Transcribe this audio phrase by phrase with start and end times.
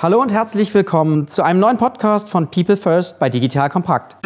[0.00, 4.16] Hallo und herzlich willkommen zu einem neuen Podcast von People First bei Digital Kompakt.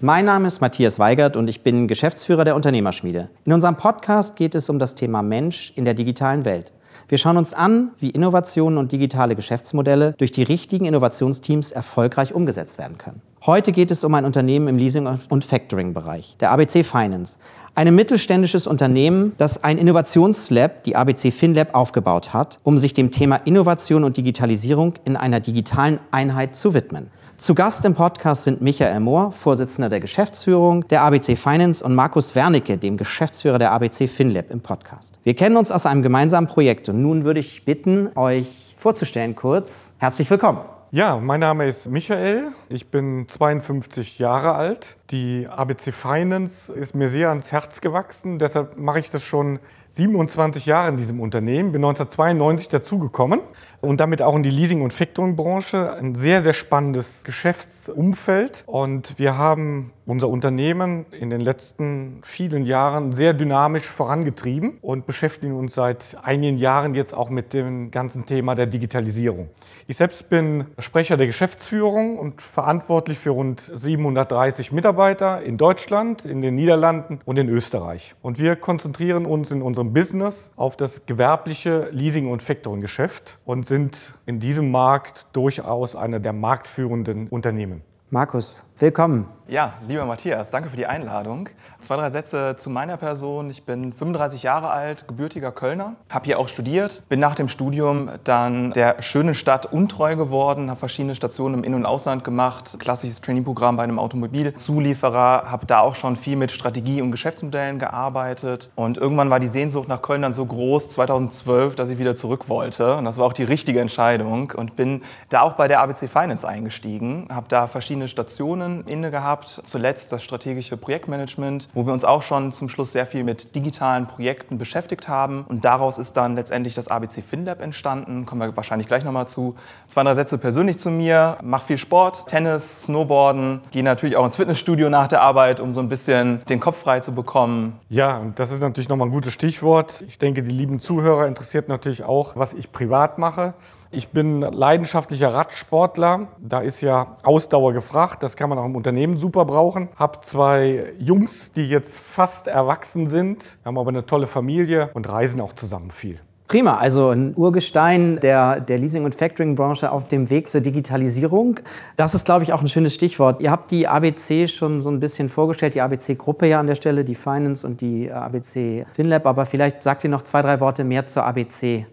[0.00, 3.28] Mein Name ist Matthias Weigert und ich bin Geschäftsführer der Unternehmerschmiede.
[3.44, 6.72] In unserem Podcast geht es um das Thema Mensch in der digitalen Welt.
[7.08, 12.78] Wir schauen uns an, wie Innovationen und digitale Geschäftsmodelle durch die richtigen Innovationsteams erfolgreich umgesetzt
[12.78, 13.20] werden können.
[13.46, 17.36] Heute geht es um ein Unternehmen im Leasing- und Factoring-Bereich, der ABC Finance.
[17.74, 23.36] Ein mittelständisches Unternehmen, das ein Innovationslab, die ABC FinLab, aufgebaut hat, um sich dem Thema
[23.36, 27.10] Innovation und Digitalisierung in einer digitalen Einheit zu widmen.
[27.36, 32.34] Zu Gast im Podcast sind Michael Mohr, Vorsitzender der Geschäftsführung der ABC Finance und Markus
[32.34, 35.18] Wernicke, dem Geschäftsführer der ABC FinLab im Podcast.
[35.22, 39.92] Wir kennen uns aus einem gemeinsamen Projekt und nun würde ich bitten, euch vorzustellen kurz.
[39.98, 40.60] Herzlich willkommen.
[40.94, 42.52] Ja, mein Name ist Michael.
[42.68, 44.96] Ich bin 52 Jahre alt.
[45.10, 48.38] Die ABC Finance ist mir sehr ans Herz gewachsen.
[48.38, 49.58] Deshalb mache ich das schon
[49.94, 51.70] 27 Jahre in diesem Unternehmen.
[51.70, 53.40] Bin 1992 dazugekommen
[53.80, 55.92] und damit auch in die Leasing- und Factoring-Branche.
[55.92, 58.64] Ein sehr, sehr spannendes Geschäftsumfeld.
[58.66, 65.54] Und wir haben unser Unternehmen in den letzten vielen Jahren sehr dynamisch vorangetrieben und beschäftigen
[65.54, 69.48] uns seit einigen Jahren jetzt auch mit dem ganzen Thema der Digitalisierung.
[69.86, 76.42] Ich selbst bin Sprecher der Geschäftsführung und verantwortlich für rund 730 Mitarbeiter in Deutschland, in
[76.42, 78.14] den Niederlanden und in Österreich.
[78.20, 84.14] Und wir konzentrieren uns in unserem Business auf das gewerbliche Leasing- und Factoring-Geschäft und sind
[84.26, 87.82] in diesem Markt durchaus einer der marktführenden Unternehmen.
[88.10, 89.28] Markus, willkommen.
[89.46, 91.50] Ja, lieber Matthias, danke für die Einladung.
[91.78, 93.50] Zwei, drei Sätze zu meiner Person.
[93.50, 98.08] Ich bin 35 Jahre alt, gebürtiger Kölner, habe hier auch studiert, bin nach dem Studium
[98.24, 103.20] dann der schönen Stadt untreu geworden, habe verschiedene Stationen im In- und Ausland gemacht, klassisches
[103.20, 108.96] Trainingprogramm bei einem Automobilzulieferer, habe da auch schon viel mit Strategie und Geschäftsmodellen gearbeitet und
[108.96, 112.96] irgendwann war die Sehnsucht nach Köln dann so groß, 2012, dass ich wieder zurück wollte
[112.96, 116.48] und das war auch die richtige Entscheidung und bin da auch bei der ABC Finance
[116.48, 122.04] eingestiegen, habe da verschiedene Stationen inne gehabt gehabt, zuletzt das strategische Projektmanagement, wo wir uns
[122.04, 125.44] auch schon zum Schluss sehr viel mit digitalen Projekten beschäftigt haben.
[125.48, 128.26] Und daraus ist dann letztendlich das ABC FinLab entstanden.
[128.26, 129.56] Kommen wir wahrscheinlich gleich nochmal zu.
[129.88, 131.38] Zwei, drei Sätze persönlich zu mir.
[131.42, 133.62] Mach viel Sport, Tennis, Snowboarden.
[133.70, 137.00] Gehe natürlich auch ins Fitnessstudio nach der Arbeit, um so ein bisschen den Kopf frei
[137.00, 137.80] zu bekommen.
[137.88, 140.04] Ja, und das ist natürlich nochmal ein gutes Stichwort.
[140.06, 143.54] Ich denke, die lieben Zuhörer interessiert natürlich auch, was ich privat mache.
[143.94, 146.28] Ich bin leidenschaftlicher Radsportler.
[146.38, 148.22] Da ist ja Ausdauer gefragt.
[148.24, 149.88] Das kann man auch im Unternehmen super brauchen.
[149.96, 155.40] Hab zwei Jungs, die jetzt fast erwachsen sind, haben aber eine tolle Familie und reisen
[155.40, 156.18] auch zusammen viel.
[156.48, 161.60] Prima, also ein Urgestein der, der Leasing- und Factoring-Branche auf dem Weg zur Digitalisierung.
[161.96, 163.40] Das ist, glaube ich, auch ein schönes Stichwort.
[163.40, 167.04] Ihr habt die ABC schon so ein bisschen vorgestellt, die ABC-Gruppe ja an der Stelle,
[167.04, 171.06] die Finance und die ABC FinLab, aber vielleicht sagt ihr noch zwei, drei Worte mehr
[171.06, 171.86] zur ABC.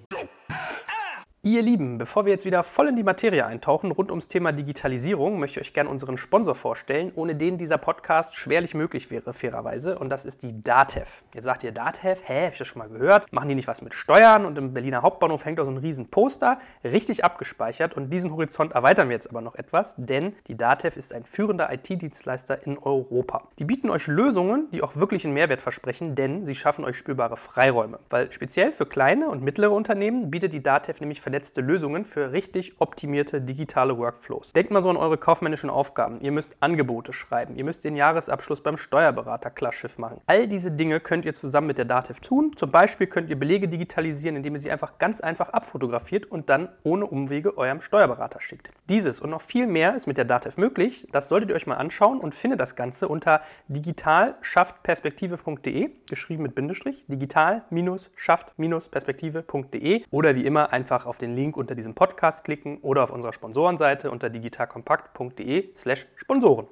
[1.44, 5.40] Ihr Lieben, bevor wir jetzt wieder voll in die Materie eintauchen rund ums Thema Digitalisierung,
[5.40, 9.98] möchte ich euch gerne unseren Sponsor vorstellen, ohne den dieser Podcast schwerlich möglich wäre, fairerweise.
[9.98, 11.24] Und das ist die DATEV.
[11.34, 13.34] Jetzt sagt ihr DATEV, hä, hab ich das schon mal gehört?
[13.34, 14.46] Machen die nicht was mit Steuern?
[14.46, 17.98] Und im Berliner Hauptbahnhof hängt da so ein riesen Poster, richtig abgespeichert.
[17.98, 21.74] Und diesen Horizont erweitern wir jetzt aber noch etwas, denn die DATEV ist ein führender
[21.74, 23.48] IT-Dienstleister in Europa.
[23.58, 27.36] Die bieten euch Lösungen, die auch wirklich einen Mehrwert versprechen, denn sie schaffen euch spürbare
[27.36, 27.98] Freiräume.
[28.12, 32.82] Weil speziell für kleine und mittlere Unternehmen bietet die DATEV nämlich vernetzte Lösungen für richtig
[32.82, 34.52] optimierte digitale Workflows.
[34.52, 36.20] Denkt mal so an eure kaufmännischen Aufgaben.
[36.20, 40.20] Ihr müsst Angebote schreiben, ihr müsst den Jahresabschluss beim Steuerberater Klarschiff machen.
[40.26, 42.52] All diese Dinge könnt ihr zusammen mit der Dativ tun.
[42.58, 46.68] Zum Beispiel könnt ihr Belege digitalisieren, indem ihr sie einfach ganz einfach abfotografiert und dann
[46.84, 48.74] ohne Umwege eurem Steuerberater schickt.
[48.90, 51.08] Dieses und noch viel mehr ist mit der Dativ möglich.
[51.14, 53.40] Das solltet ihr euch mal anschauen und findet das Ganze unter
[53.70, 62.44] digital-perspektive.de, geschrieben mit Bindestrich, digital-schaft-perspektive.de oder wie immer einfach auf den Link unter diesem Podcast
[62.44, 66.68] klicken oder auf unserer Sponsorenseite unter digitalkompakt.de/slash Sponsoren.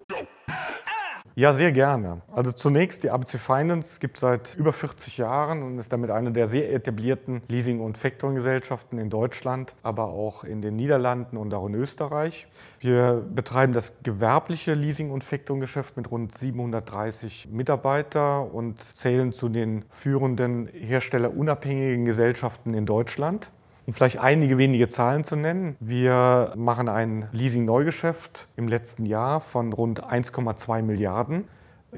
[1.39, 2.21] Ja, sehr gerne.
[2.33, 6.47] Also zunächst, die ABC Finance gibt seit über 40 Jahren und ist damit eine der
[6.47, 11.75] sehr etablierten Leasing- und Factoring-Gesellschaften in Deutschland, aber auch in den Niederlanden und auch in
[11.75, 12.47] Österreich.
[12.81, 19.85] Wir betreiben das gewerbliche Leasing- und Factoring-Geschäft mit rund 730 Mitarbeiter und zählen zu den
[19.89, 23.49] führenden herstellerunabhängigen Gesellschaften in Deutschland.
[23.89, 25.75] Um vielleicht einige wenige Zahlen zu nennen.
[25.79, 31.47] Wir machen ein Leasing-Neugeschäft im letzten Jahr von rund 1,2 Milliarden.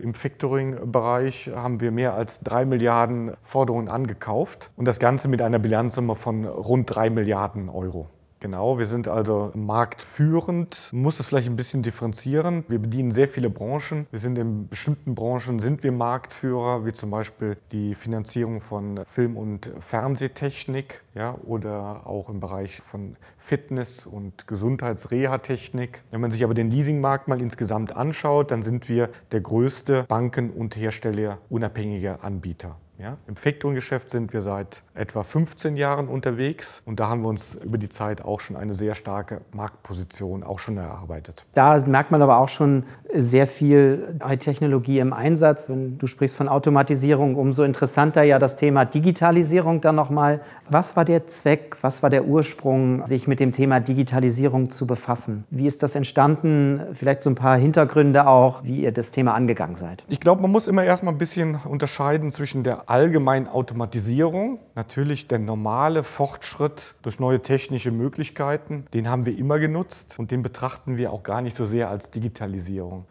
[0.01, 5.59] Im Factoring-Bereich haben wir mehr als 3 Milliarden Forderungen angekauft und das Ganze mit einer
[5.59, 8.07] Bilanzsumme von rund 3 Milliarden Euro.
[8.41, 12.65] Genau, wir sind also marktführend, muss es vielleicht ein bisschen differenzieren.
[12.67, 14.07] Wir bedienen sehr viele Branchen.
[14.09, 19.37] Wir sind in bestimmten Branchen sind wir Marktführer, wie zum Beispiel die Finanzierung von Film-
[19.37, 26.01] und Fernsehtechnik ja, oder auch im Bereich von Fitness- und Gesundheitsreha-Technik.
[26.09, 30.49] Wenn man sich aber den Leasingmarkt mal insgesamt anschaut, dann sind wir der größte Banken-
[30.49, 32.77] und Herstellerunabhängige Anbieter.
[33.01, 37.55] Ja, Im Factoring-Geschäft sind wir seit etwa 15 Jahren unterwegs und da haben wir uns
[37.55, 41.43] über die Zeit auch schon eine sehr starke Marktposition auch schon erarbeitet.
[41.55, 45.67] Da merkt man aber auch schon sehr viel Technologie im Einsatz.
[45.67, 50.41] Wenn du sprichst von Automatisierung, umso interessanter ja das Thema Digitalisierung dann nochmal.
[50.69, 55.45] Was war der Zweck, was war der Ursprung, sich mit dem Thema Digitalisierung zu befassen?
[55.49, 56.81] Wie ist das entstanden?
[56.93, 60.03] Vielleicht so ein paar Hintergründe auch, wie ihr das Thema angegangen seid.
[60.07, 65.39] Ich glaube, man muss immer erstmal ein bisschen unterscheiden zwischen der allgemeinen Automatisierung, natürlich der
[65.39, 71.13] normale Fortschritt durch neue technische Möglichkeiten, den haben wir immer genutzt und den betrachten wir
[71.13, 73.05] auch gar nicht so sehr als Digitalisierung.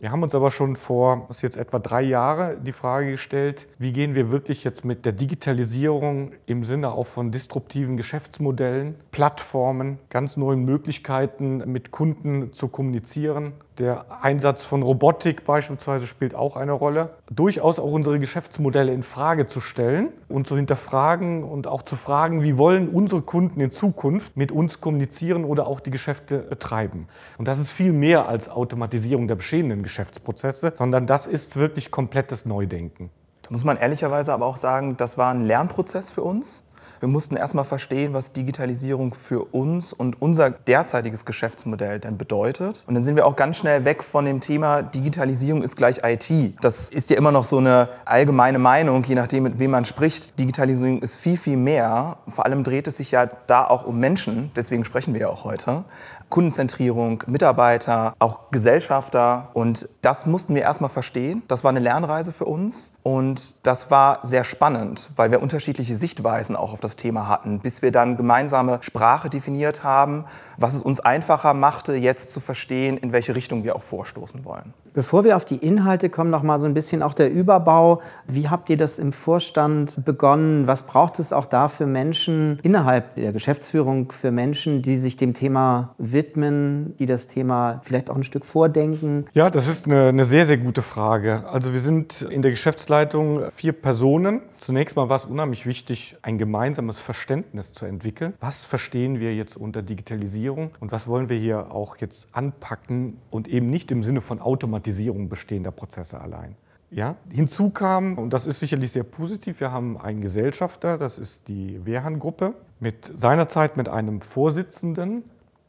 [0.00, 3.68] Wir haben uns aber schon vor, das ist jetzt etwa drei Jahre, die Frage gestellt,
[3.78, 9.98] wie gehen wir wirklich jetzt mit der Digitalisierung im Sinne auch von disruptiven Geschäftsmodellen, Plattformen,
[10.08, 13.52] ganz neuen Möglichkeiten mit Kunden zu kommunizieren.
[13.78, 17.10] Der Einsatz von Robotik beispielsweise spielt auch eine Rolle.
[17.30, 22.42] Durchaus auch unsere Geschäftsmodelle in Frage zu stellen und zu hinterfragen und auch zu fragen,
[22.42, 27.06] wie wollen unsere Kunden in Zukunft mit uns kommunizieren oder auch die Geschäfte betreiben.
[27.36, 32.46] Und das ist viel mehr als Automatisierung der bestehenden Geschäftsprozesse, sondern das ist wirklich komplettes
[32.46, 33.10] Neudenken.
[33.42, 36.64] Da muss man ehrlicherweise aber auch sagen, das war ein Lernprozess für uns.
[37.00, 42.84] Wir mussten erstmal verstehen, was Digitalisierung für uns und unser derzeitiges Geschäftsmodell denn bedeutet.
[42.86, 46.54] Und dann sind wir auch ganz schnell weg von dem Thema Digitalisierung ist gleich IT.
[46.60, 50.38] Das ist ja immer noch so eine allgemeine Meinung, je nachdem, mit wem man spricht.
[50.38, 52.16] Digitalisierung ist viel, viel mehr.
[52.28, 54.50] Vor allem dreht es sich ja da auch um Menschen.
[54.56, 55.84] Deswegen sprechen wir ja auch heute.
[56.28, 59.50] Kundenzentrierung, Mitarbeiter, auch Gesellschafter.
[59.54, 61.42] Und das mussten wir erstmal verstehen.
[61.48, 62.92] Das war eine Lernreise für uns.
[63.02, 67.82] Und das war sehr spannend, weil wir unterschiedliche Sichtweisen auch auf das Thema hatten, bis
[67.82, 70.24] wir dann gemeinsame Sprache definiert haben,
[70.56, 74.74] was es uns einfacher machte, jetzt zu verstehen, in welche Richtung wir auch vorstoßen wollen.
[74.96, 78.00] Bevor wir auf die Inhalte kommen, noch mal so ein bisschen auch der Überbau.
[78.26, 80.66] Wie habt ihr das im Vorstand begonnen?
[80.66, 85.34] Was braucht es auch da für Menschen innerhalb der Geschäftsführung, für Menschen, die sich dem
[85.34, 89.26] Thema widmen, die das Thema vielleicht auch ein Stück vordenken?
[89.34, 91.46] Ja, das ist eine, eine sehr, sehr gute Frage.
[91.46, 94.40] Also wir sind in der Geschäftsleitung vier Personen.
[94.56, 98.32] Zunächst mal war es unheimlich wichtig, ein gemeinsames Verständnis zu entwickeln.
[98.40, 103.46] Was verstehen wir jetzt unter Digitalisierung und was wollen wir hier auch jetzt anpacken und
[103.46, 104.85] eben nicht im Sinne von Automatisierung
[105.28, 106.56] bestehender Prozesse allein.
[106.90, 111.48] Ja, hinzu kam, und das ist sicherlich sehr positiv, wir haben einen Gesellschafter, das ist
[111.48, 115.24] die Wehrhahn-Gruppe, mit seinerzeit mit einem Vorsitzenden,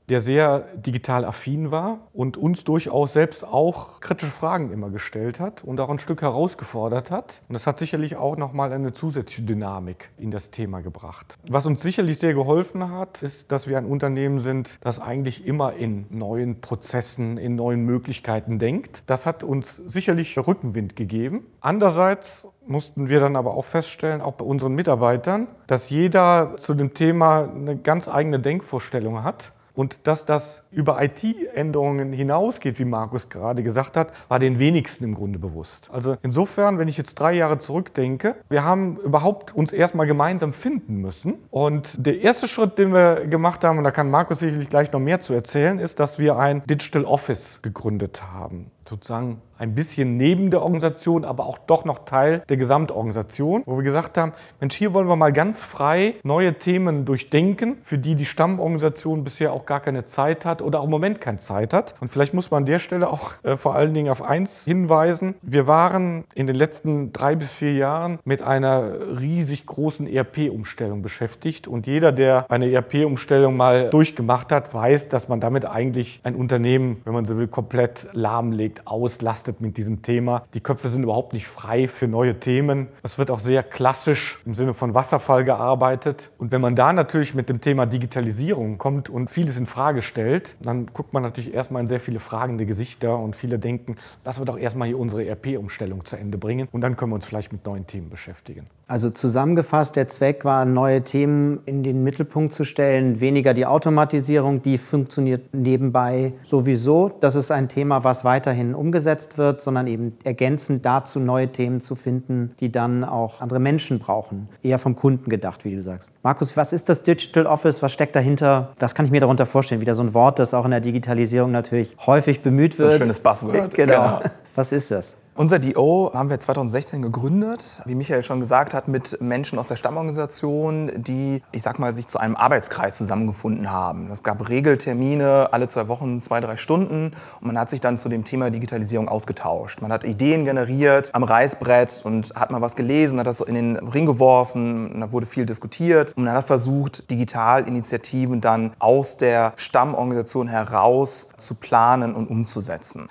[0.10, 5.64] der sehr digital affin war und uns durchaus selbst auch kritische Fragen immer gestellt hat
[5.64, 7.44] und auch ein Stück herausgefordert hat.
[7.50, 11.38] Und das hat sicherlich auch nochmal eine zusätzliche Dynamik in das Thema gebracht.
[11.50, 15.74] Was uns sicherlich sehr geholfen hat, ist, dass wir ein Unternehmen sind, das eigentlich immer
[15.74, 19.04] in neuen Prozessen, in neuen Möglichkeiten denkt.
[19.08, 21.46] Das hat uns sicherlich Rückenwind gegeben.
[21.60, 26.94] Andererseits mussten wir dann aber auch feststellen, auch bei unseren Mitarbeitern, dass jeder zu dem
[26.94, 33.62] Thema eine ganz eigene Denkvorstellung hat und dass das über IT-Änderungen hinausgeht, wie Markus gerade
[33.62, 35.88] gesagt hat, war den wenigsten im Grunde bewusst.
[35.94, 40.96] Also insofern, wenn ich jetzt drei Jahre zurückdenke, wir haben überhaupt uns erstmal gemeinsam finden
[40.96, 41.36] müssen.
[41.52, 45.00] Und der erste Schritt, den wir gemacht haben, und da kann Markus sicherlich gleich noch
[45.00, 48.72] mehr zu erzählen, ist, dass wir ein Digital Office gegründet haben.
[48.88, 53.84] Sozusagen ein bisschen neben der Organisation, aber auch doch noch Teil der Gesamtorganisation, wo wir
[53.84, 58.26] gesagt haben, Mensch, hier wollen wir mal ganz frei neue Themen durchdenken, für die die
[58.26, 61.96] Stammorganisation bisher auch gar keine Zeit hat oder auch im Moment keine Zeit hat.
[62.00, 65.36] Und vielleicht muss man an der Stelle auch äh, vor allen Dingen auf eins hinweisen.
[65.42, 71.68] Wir waren in den letzten drei bis vier Jahren mit einer riesig großen ERP-Umstellung beschäftigt.
[71.68, 77.02] Und jeder, der eine ERP-Umstellung mal durchgemacht hat, weiß, dass man damit eigentlich ein Unternehmen,
[77.06, 80.46] wenn man so will, komplett lahmlegt, auslastet mit diesem Thema.
[80.54, 82.90] Die Köpfe sind überhaupt nicht frei für neue Themen.
[83.02, 86.30] Es wird auch sehr klassisch im Sinne von Wasserfall gearbeitet.
[86.38, 90.56] Und wenn man da natürlich mit dem Thema Digitalisierung kommt und vieles in Frage stellt,
[90.60, 94.46] dann guckt man natürlich erstmal in sehr viele fragende Gesichter und viele denken, lassen wir
[94.46, 97.66] doch erstmal hier unsere ERP-Umstellung zu Ende bringen und dann können wir uns vielleicht mit
[97.66, 98.68] neuen Themen beschäftigen.
[98.88, 104.62] Also zusammengefasst, der Zweck war, neue Themen in den Mittelpunkt zu stellen, weniger die Automatisierung,
[104.62, 107.12] die funktioniert nebenbei sowieso.
[107.20, 111.80] Das ist ein Thema, was weiterhin hin umgesetzt wird, sondern eben ergänzend dazu neue Themen
[111.80, 114.50] zu finden, die dann auch andere Menschen brauchen.
[114.64, 116.12] Eher vom Kunden gedacht, wie du sagst.
[116.24, 117.82] Markus, was ist das Digital Office?
[117.82, 118.74] Was steckt dahinter?
[118.80, 119.80] Was kann ich mir darunter vorstellen?
[119.82, 122.92] Wieder so ein Wort, das auch in der Digitalisierung natürlich häufig bemüht wird.
[122.92, 123.58] So ein schönes Buzzword.
[123.78, 124.18] Genau.
[124.18, 124.22] genau.
[124.56, 125.18] Was ist das?
[125.38, 129.76] Unser DO haben wir 2016 gegründet, wie Michael schon gesagt hat, mit Menschen aus der
[129.76, 134.10] Stammorganisation, die, ich sag mal, sich zu einem Arbeitskreis zusammengefunden haben.
[134.10, 138.10] Es gab Regeltermine, alle zwei Wochen, zwei, drei Stunden und man hat sich dann zu
[138.10, 139.80] dem Thema Digitalisierung ausgetauscht.
[139.80, 143.76] Man hat Ideen generiert am Reißbrett und hat mal was gelesen, hat das in den
[143.76, 150.48] Ring geworfen, da wurde viel diskutiert und man hat versucht, Digitalinitiativen dann aus der Stammorganisation
[150.48, 153.08] heraus zu planen und umzusetzen.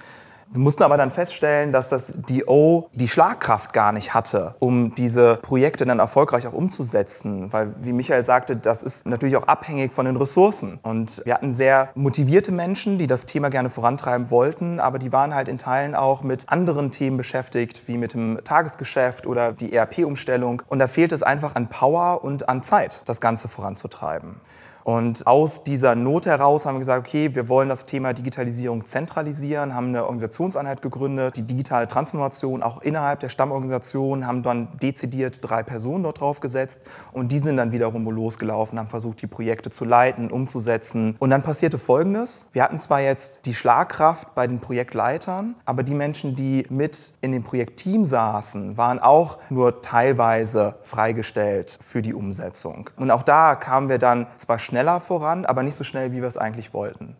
[0.49, 5.37] Wir mussten aber dann feststellen, dass das DO die Schlagkraft gar nicht hatte, um diese
[5.43, 7.53] Projekte dann erfolgreich auch umzusetzen.
[7.53, 10.79] Weil, wie Michael sagte, das ist natürlich auch abhängig von den Ressourcen.
[10.83, 15.35] Und wir hatten sehr motivierte Menschen, die das Thema gerne vorantreiben wollten, aber die waren
[15.35, 20.63] halt in Teilen auch mit anderen Themen beschäftigt, wie mit dem Tagesgeschäft oder die ERP-Umstellung.
[20.69, 24.41] Und da fehlt es einfach an Power und an Zeit, das Ganze voranzutreiben.
[24.87, 29.75] Und aus dieser Not heraus haben wir gesagt, okay, wir wollen das Thema Digitalisierung zentralisieren,
[29.75, 35.65] haben eine Organisationseinheit gegründet, die digitale Transformation auch innerhalb der Stammorganisation, haben dann dezidiert drei
[35.65, 39.85] Personen dort drauf gesetzt und die sind dann wiederum losgelaufen, haben versucht, die Projekte zu
[39.85, 41.17] leiten, umzusetzen.
[41.19, 42.49] Und dann passierte Folgendes.
[42.53, 47.33] Wir hatten zwar jetzt die Schlagkraft bei den Projektleitern, aber die Menschen, die mit in
[47.33, 52.89] dem Projektteam saßen, waren auch nur teilweise freigestellt für die Umsetzung.
[52.97, 56.21] Und auch da kamen wir dann zwar schnell schneller voran, aber nicht so schnell, wie
[56.21, 57.17] wir es eigentlich wollten.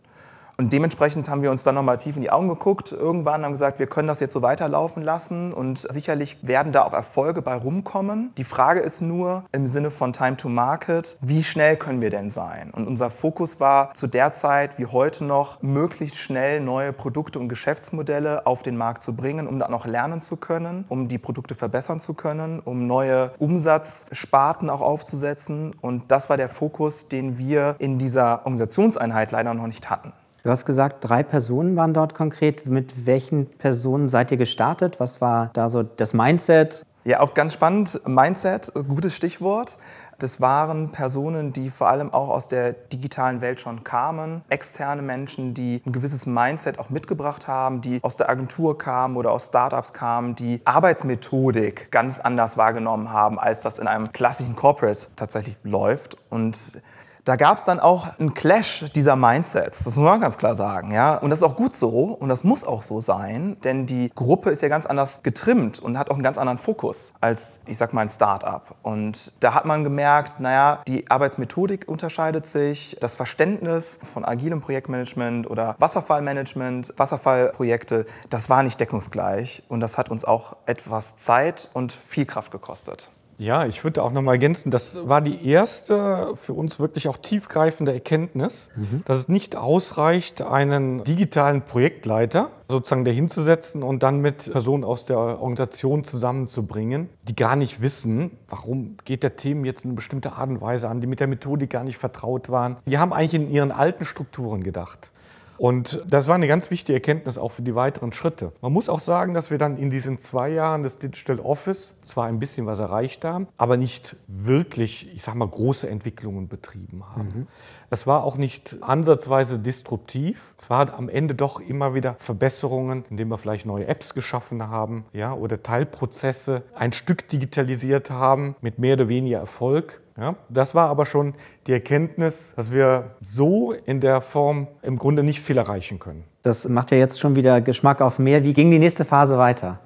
[0.59, 3.77] Und dementsprechend haben wir uns dann nochmal tief in die Augen geguckt, irgendwann haben gesagt,
[3.77, 8.31] wir können das jetzt so weiterlaufen lassen und sicherlich werden da auch Erfolge bei rumkommen.
[8.37, 12.31] Die Frage ist nur im Sinne von Time to Market, wie schnell können wir denn
[12.31, 12.71] sein?
[12.71, 17.49] Und unser Fokus war zu der Zeit wie heute noch, möglichst schnell neue Produkte und
[17.49, 21.53] Geschäftsmodelle auf den Markt zu bringen, um dann auch lernen zu können, um die Produkte
[21.53, 25.75] verbessern zu können, um neue Umsatzsparten auch aufzusetzen.
[25.81, 30.13] Und das war der Fokus, den wir in dieser Organisationseinheit leider noch nicht hatten.
[30.43, 32.65] Du hast gesagt, drei Personen waren dort konkret.
[32.65, 34.99] Mit welchen Personen seid ihr gestartet?
[34.99, 36.85] Was war da so das Mindset?
[37.03, 38.01] Ja, auch ganz spannend.
[38.05, 39.77] Mindset, gutes Stichwort.
[40.19, 44.41] Das waren Personen, die vor allem auch aus der digitalen Welt schon kamen.
[44.49, 49.31] Externe Menschen, die ein gewisses Mindset auch mitgebracht haben, die aus der Agentur kamen oder
[49.31, 55.07] aus Startups kamen, die Arbeitsmethodik ganz anders wahrgenommen haben, als das in einem klassischen Corporate
[55.15, 56.17] tatsächlich läuft.
[56.31, 56.81] Und
[57.27, 60.91] da gab es dann auch einen Clash dieser Mindsets, das muss man ganz klar sagen.
[60.91, 61.17] Ja?
[61.17, 64.49] Und das ist auch gut so und das muss auch so sein, denn die Gruppe
[64.49, 67.93] ist ja ganz anders getrimmt und hat auch einen ganz anderen Fokus als, ich sag
[67.93, 68.75] mal, ein Startup.
[68.81, 75.49] Und da hat man gemerkt, naja, die Arbeitsmethodik unterscheidet sich, das Verständnis von agilem Projektmanagement
[75.49, 81.91] oder Wasserfallmanagement, Wasserfallprojekte, das war nicht deckungsgleich und das hat uns auch etwas Zeit und
[81.91, 83.09] viel Kraft gekostet.
[83.39, 87.17] Ja, ich würde auch noch mal ergänzen, das war die erste für uns wirklich auch
[87.17, 89.03] tiefgreifende Erkenntnis, mhm.
[89.05, 95.17] dass es nicht ausreicht, einen digitalen Projektleiter sozusagen dahinzusetzen und dann mit Personen aus der
[95.17, 100.49] Organisation zusammenzubringen, die gar nicht wissen, warum geht der Themen jetzt in eine bestimmte Art
[100.49, 102.77] und Weise an, die mit der Methodik gar nicht vertraut waren.
[102.87, 105.11] Die haben eigentlich in ihren alten Strukturen gedacht.
[105.57, 108.51] Und das war eine ganz wichtige Erkenntnis auch für die weiteren Schritte.
[108.61, 112.25] Man muss auch sagen, dass wir dann in diesen zwei Jahren des Digital Office zwar
[112.25, 117.27] ein bisschen was erreicht haben, aber nicht wirklich, ich sag mal, große Entwicklungen betrieben haben.
[117.27, 117.47] Mhm.
[117.89, 120.53] Es war auch nicht ansatzweise disruptiv.
[120.57, 125.05] Es war am Ende doch immer wieder Verbesserungen, indem wir vielleicht neue Apps geschaffen haben
[125.13, 130.01] ja, oder Teilprozesse ein Stück digitalisiert haben mit mehr oder weniger Erfolg.
[130.17, 131.35] Ja, das war aber schon
[131.67, 136.23] die Erkenntnis, dass wir so in der Form im Grunde nicht viel erreichen können.
[136.41, 138.43] Das macht ja jetzt schon wieder Geschmack auf mehr.
[138.43, 139.79] Wie ging die nächste Phase weiter?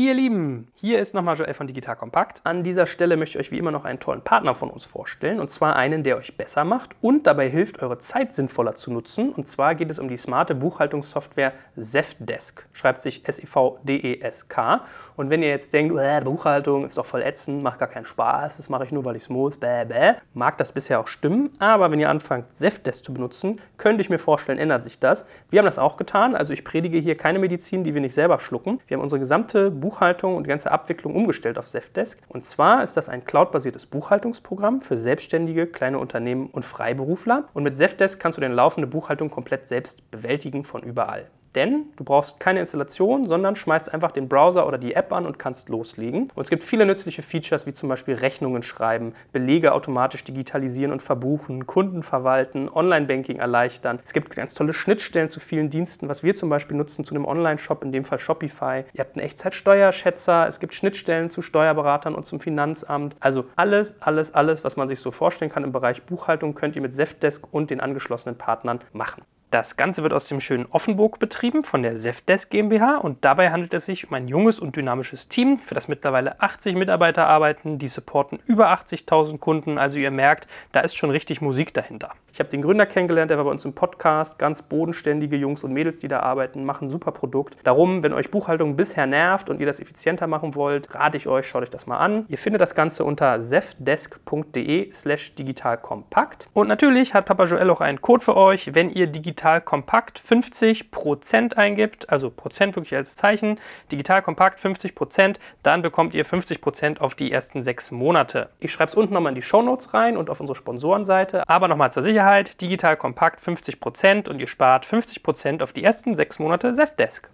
[0.00, 2.40] Ihr Lieben, hier ist nochmal Joel von Digital Kompakt.
[2.44, 5.40] An dieser Stelle möchte ich euch wie immer noch einen tollen Partner von uns vorstellen.
[5.40, 9.32] Und zwar einen, der euch besser macht und dabei hilft, eure Zeit sinnvoller zu nutzen.
[9.32, 12.68] Und zwar geht es um die smarte Buchhaltungssoftware Zefdesk.
[12.72, 14.84] Schreibt sich S-E-V-D-E-S-K.
[15.16, 18.58] Und wenn ihr jetzt denkt, äh, Buchhaltung ist doch voll ätzend, macht gar keinen Spaß,
[18.58, 21.50] das mache ich nur, weil ich es muss, bäh, bäh, mag das bisher auch stimmen.
[21.58, 25.26] Aber wenn ihr anfangt, Zefdesk zu benutzen, könnte ich mir vorstellen, ändert sich das.
[25.50, 26.36] Wir haben das auch getan.
[26.36, 28.78] Also ich predige hier keine Medizin, die wir nicht selber schlucken.
[28.86, 32.18] Wir haben unsere gesamte Buchhaltung Buchhaltung und die ganze Abwicklung umgestellt auf Zefdesk.
[32.28, 37.48] Und zwar ist das ein cloudbasiertes Buchhaltungsprogramm für Selbstständige, kleine Unternehmen und Freiberufler.
[37.54, 41.30] Und mit Zefdesk kannst du deine laufende Buchhaltung komplett selbst bewältigen von überall.
[41.54, 45.38] Denn du brauchst keine Installation, sondern schmeißt einfach den Browser oder die App an und
[45.38, 46.22] kannst loslegen.
[46.34, 51.02] Und es gibt viele nützliche Features, wie zum Beispiel Rechnungen schreiben, Belege automatisch digitalisieren und
[51.02, 54.00] verbuchen, Kunden verwalten, Online-Banking erleichtern.
[54.04, 57.24] Es gibt ganz tolle Schnittstellen zu vielen Diensten, was wir zum Beispiel nutzen zu einem
[57.24, 58.84] Online-Shop, in dem Fall Shopify.
[58.92, 63.16] Ihr habt einen Echtzeitsteuerschätzer, es gibt Schnittstellen zu Steuerberatern und zum Finanzamt.
[63.20, 66.82] Also alles, alles, alles, was man sich so vorstellen kann im Bereich Buchhaltung, könnt ihr
[66.82, 69.22] mit Zefdesk und den angeschlossenen Partnern machen.
[69.50, 73.72] Das Ganze wird aus dem schönen Offenburg betrieben von der Zefdesk GmbH und dabei handelt
[73.72, 77.88] es sich um ein junges und dynamisches Team, für das mittlerweile 80 Mitarbeiter arbeiten, die
[77.88, 82.12] supporten über 80.000 Kunden, also ihr merkt, da ist schon richtig Musik dahinter.
[82.30, 85.72] Ich habe den Gründer kennengelernt, der war bei uns im Podcast, ganz bodenständige Jungs und
[85.72, 87.56] Mädels, die da arbeiten, machen ein super Produkt.
[87.64, 91.48] Darum, wenn euch Buchhaltung bisher nervt und ihr das effizienter machen wollt, rate ich euch,
[91.48, 92.26] schaut euch das mal an.
[92.28, 98.02] Ihr findet das Ganze unter zefdesk.de slash digitalkompakt und natürlich hat Papa Joel auch einen
[98.02, 103.60] Code für euch, wenn ihr digital digital kompakt 50% eingibt, also Prozent wirklich als Zeichen,
[103.92, 108.48] digital kompakt 50%, dann bekommt ihr 50% auf die ersten sechs Monate.
[108.58, 111.48] Ich schreibe es unten nochmal in die Show Notes rein und auf unsere Sponsorenseite.
[111.48, 116.40] Aber nochmal zur Sicherheit, digital kompakt 50% und ihr spart 50% auf die ersten sechs
[116.40, 117.30] Monate Zefdesk.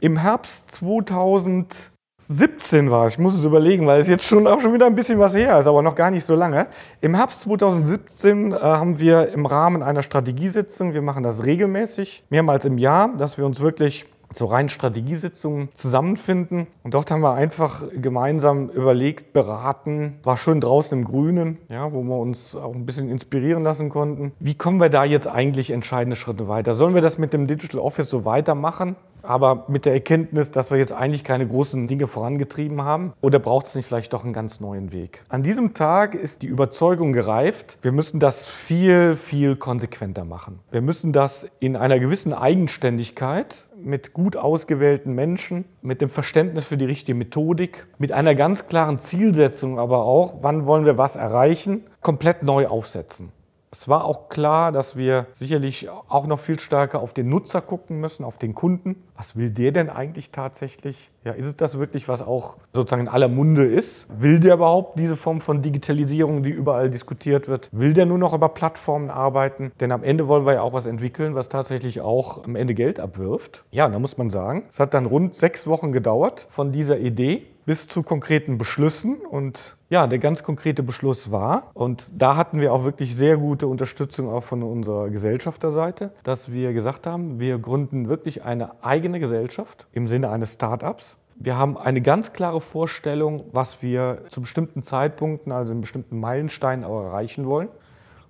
[0.00, 1.92] Im Herbst 2000
[2.28, 4.94] 17 war es, ich muss es überlegen, weil es jetzt schon auch schon wieder ein
[4.94, 6.66] bisschen was her ist, aber noch gar nicht so lange.
[7.00, 12.64] Im Herbst 2017 äh, haben wir im Rahmen einer Strategiesitzung, wir machen das regelmäßig, mehrmals
[12.64, 16.66] im Jahr, dass wir uns wirklich zu reinen Strategiesitzungen zusammenfinden.
[16.82, 22.02] Und dort haben wir einfach gemeinsam überlegt, beraten, war schön draußen im Grünen, ja, wo
[22.02, 24.32] wir uns auch ein bisschen inspirieren lassen konnten.
[24.38, 26.74] Wie kommen wir da jetzt eigentlich entscheidende Schritte weiter?
[26.74, 28.96] Sollen wir das mit dem Digital Office so weitermachen?
[29.26, 33.12] Aber mit der Erkenntnis, dass wir jetzt eigentlich keine großen Dinge vorangetrieben haben?
[33.20, 35.22] Oder braucht es nicht vielleicht doch einen ganz neuen Weg?
[35.28, 40.60] An diesem Tag ist die Überzeugung gereift, wir müssen das viel, viel konsequenter machen.
[40.70, 46.76] Wir müssen das in einer gewissen Eigenständigkeit mit gut ausgewählten Menschen, mit dem Verständnis für
[46.76, 51.84] die richtige Methodik, mit einer ganz klaren Zielsetzung aber auch, wann wollen wir was erreichen,
[52.00, 53.32] komplett neu aufsetzen.
[53.72, 58.00] Es war auch klar, dass wir sicherlich auch noch viel stärker auf den Nutzer gucken
[58.00, 59.02] müssen, auf den Kunden.
[59.16, 61.10] Was will der denn eigentlich tatsächlich?
[61.24, 64.06] Ja, ist es das wirklich, was auch sozusagen in aller Munde ist?
[64.10, 67.68] Will der überhaupt diese Form von Digitalisierung, die überall diskutiert wird?
[67.72, 69.72] Will der nur noch über Plattformen arbeiten?
[69.80, 73.00] Denn am Ende wollen wir ja auch was entwickeln, was tatsächlich auch am Ende Geld
[73.00, 73.64] abwirft.
[73.70, 77.46] Ja, da muss man sagen, es hat dann rund sechs Wochen gedauert von dieser Idee
[77.66, 79.16] bis zu konkreten Beschlüssen.
[79.28, 83.66] Und ja, der ganz konkrete Beschluss war, und da hatten wir auch wirklich sehr gute
[83.66, 89.86] Unterstützung auch von unserer Gesellschafterseite, dass wir gesagt haben, wir gründen wirklich eine eigene Gesellschaft
[89.92, 91.18] im Sinne eines Start-ups.
[91.38, 96.84] Wir haben eine ganz klare Vorstellung, was wir zu bestimmten Zeitpunkten, also in bestimmten Meilensteinen
[96.84, 97.68] auch erreichen wollen.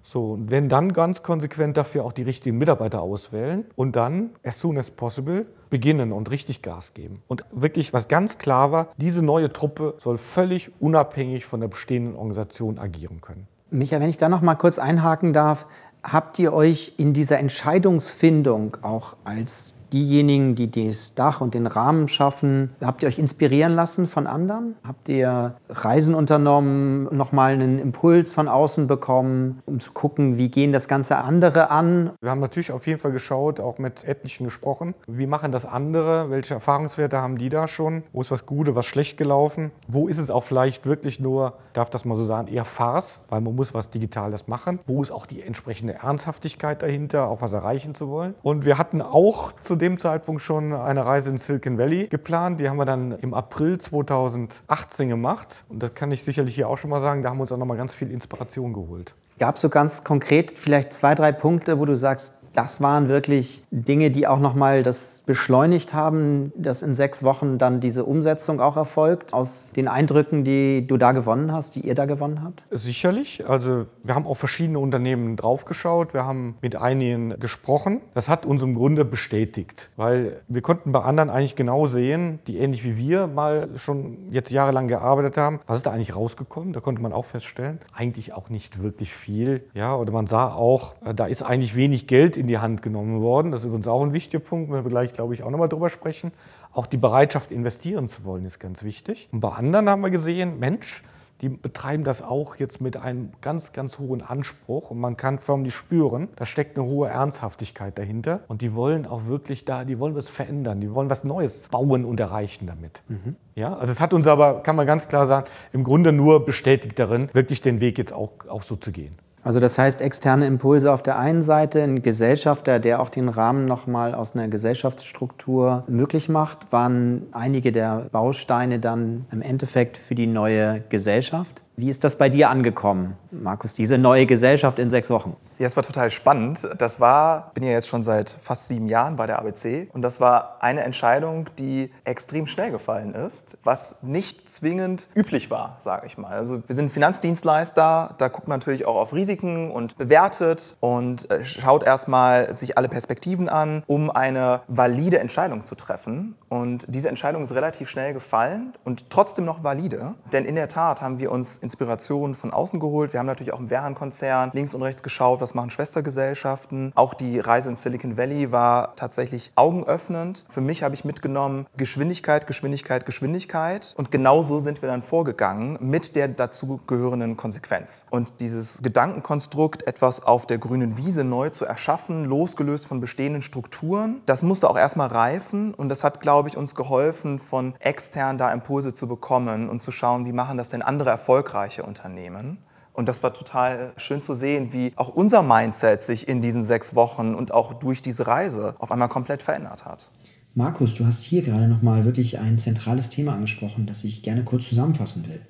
[0.03, 4.61] So, und wenn dann ganz konsequent dafür auch die richtigen Mitarbeiter auswählen und dann, as
[4.61, 7.23] soon as possible, beginnen und richtig Gas geben.
[7.27, 12.15] Und wirklich, was ganz klar war, diese neue Truppe soll völlig unabhängig von der bestehenden
[12.15, 13.49] Organisation agieren können.
[13.71, 15.67] Micha, wenn ich da noch mal kurz einhaken darf,
[16.05, 22.09] habt ihr euch in dieser Entscheidungsfindung auch als diejenigen, die das Dach und den Rahmen
[22.09, 24.75] schaffen, habt ihr euch inspirieren lassen von anderen?
[24.87, 30.73] Habt ihr Reisen unternommen, nochmal einen Impuls von außen bekommen, um zu gucken, wie gehen
[30.73, 32.11] das Ganze andere an?
[32.21, 34.95] Wir haben natürlich auf jeden Fall geschaut, auch mit etlichen gesprochen.
[35.07, 36.31] Wie machen das andere?
[36.31, 38.03] Welche Erfahrungswerte haben die da schon?
[38.13, 39.71] Wo ist was Gute, was schlecht gelaufen?
[39.89, 43.41] Wo ist es auch vielleicht wirklich nur, darf das mal so sagen, eher Farce, weil
[43.41, 44.79] man muss was Digitales machen?
[44.87, 48.35] Wo ist auch die entsprechende Ernsthaftigkeit dahinter, auch was erreichen zu wollen?
[48.43, 52.61] Und wir hatten auch zu zu dem Zeitpunkt schon eine Reise in Silicon Valley geplant.
[52.61, 55.65] Die haben wir dann im April 2018 gemacht.
[55.69, 57.23] Und das kann ich sicherlich hier auch schon mal sagen.
[57.23, 59.15] Da haben wir uns auch noch mal ganz viel Inspiration geholt.
[59.39, 63.63] Gab es so ganz konkret vielleicht zwei, drei Punkte, wo du sagst, das waren wirklich
[63.71, 68.77] Dinge, die auch nochmal das beschleunigt haben, dass in sechs Wochen dann diese Umsetzung auch
[68.77, 72.63] erfolgt, aus den Eindrücken, die du da gewonnen hast, die ihr da gewonnen habt?
[72.71, 73.49] Sicherlich.
[73.49, 78.01] Also wir haben auf verschiedene Unternehmen draufgeschaut, wir haben mit einigen gesprochen.
[78.15, 82.59] Das hat uns im Grunde bestätigt, weil wir konnten bei anderen eigentlich genau sehen, die
[82.59, 86.73] ähnlich wie wir mal schon jetzt jahrelang gearbeitet haben, was ist da eigentlich rausgekommen?
[86.73, 89.65] Da konnte man auch feststellen, eigentlich auch nicht wirklich viel.
[89.75, 92.81] Ja, oder man sah auch, äh, da ist eigentlich wenig Geld in in die Hand
[92.81, 93.51] genommen worden.
[93.51, 95.91] Das ist übrigens auch ein wichtiger Punkt, wenn wir gleich, glaube ich, auch nochmal drüber
[95.91, 96.31] sprechen.
[96.73, 99.29] Auch die Bereitschaft, investieren zu wollen, ist ganz wichtig.
[99.33, 101.03] Und bei anderen haben wir gesehen, Mensch,
[101.41, 105.75] die betreiben das auch jetzt mit einem ganz, ganz hohen Anspruch und man kann förmlich
[105.75, 110.15] spüren, da steckt eine hohe Ernsthaftigkeit dahinter und die wollen auch wirklich da, die wollen
[110.15, 113.03] was verändern, die wollen was Neues bauen und erreichen damit.
[113.09, 113.37] Mhm.
[113.55, 116.99] Ja, also es hat uns aber, kann man ganz klar sagen, im Grunde nur bestätigt
[116.99, 119.19] darin, wirklich den Weg jetzt auch, auch so zu gehen.
[119.47, 123.65] Also das heißt, externe Impulse auf der einen Seite, ein Gesellschafter, der auch den Rahmen
[123.65, 130.27] nochmal aus einer Gesellschaftsstruktur möglich macht, waren einige der Bausteine dann im Endeffekt für die
[130.27, 131.63] neue Gesellschaft.
[131.79, 135.37] Wie ist das bei dir angekommen, Markus, diese neue Gesellschaft in sechs Wochen?
[135.59, 136.67] Ja, es war total spannend.
[136.79, 140.19] Das war, bin ja jetzt schon seit fast sieben Jahren bei der ABC und das
[140.19, 146.17] war eine Entscheidung, die extrem schnell gefallen ist, was nicht zwingend üblich war, sage ich
[146.17, 146.33] mal.
[146.33, 151.45] Also wir sind Finanzdienstleister, da guckt man natürlich auch auf Risiken und bewertet und äh,
[151.45, 156.37] schaut erstmal sich alle Perspektiven an, um eine valide Entscheidung zu treffen.
[156.49, 161.03] Und diese Entscheidung ist relativ schnell gefallen und trotzdem noch valide, denn in der Tat
[161.03, 163.13] haben wir uns Inspiration von außen geholt.
[163.13, 166.93] Wir haben natürlich auch im Wehrhahn-Konzern links und rechts geschaut, was machen Schwestergesellschaften.
[166.95, 170.47] Auch die Reise in Silicon Valley war tatsächlich augenöffnend.
[170.49, 173.95] Für mich habe ich mitgenommen Geschwindigkeit, Geschwindigkeit, Geschwindigkeit.
[173.97, 178.07] Und genau so sind wir dann vorgegangen mit der dazugehörenden Konsequenz.
[178.11, 184.21] Und dieses Gedankenkonstrukt, etwas auf der grünen Wiese neu zu erschaffen, losgelöst von bestehenden Strukturen,
[184.27, 185.75] das musste auch erstmal reifen.
[185.75, 189.91] Und das hat, glaube ich, uns geholfen, von extern da Impulse zu bekommen und zu
[189.91, 192.59] schauen, wie machen das denn andere erfolgreich erfolgreiche Unternehmen.
[192.93, 196.95] Und das war total schön zu sehen, wie auch unser Mindset sich in diesen sechs
[196.95, 200.11] Wochen und auch durch diese Reise auf einmal komplett verändert hat.
[200.55, 204.69] Markus, du hast hier gerade nochmal wirklich ein zentrales Thema angesprochen, das ich gerne kurz
[204.69, 205.41] zusammenfassen will.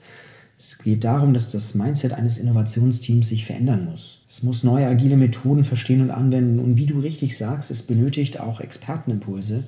[0.58, 4.24] Es geht darum, dass das Mindset eines Innovationsteams sich verändern muss.
[4.28, 6.58] Es muss neue agile Methoden verstehen und anwenden.
[6.58, 9.64] Und wie du richtig sagst, es benötigt auch Expertenimpulse,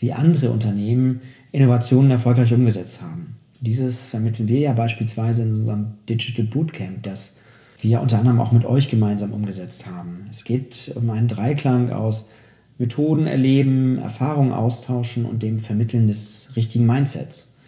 [0.00, 1.20] wie andere Unternehmen
[1.52, 3.36] Innovationen erfolgreich umgesetzt haben.
[3.62, 7.38] Dieses vermitteln wir ja beispielsweise in unserem Digital Bootcamp, das
[7.80, 10.26] wir unter anderem auch mit euch gemeinsam umgesetzt haben.
[10.28, 12.30] Es geht um einen Dreiklang aus
[12.78, 17.60] Methoden erleben, Erfahrungen austauschen und dem Vermitteln des richtigen Mindsets.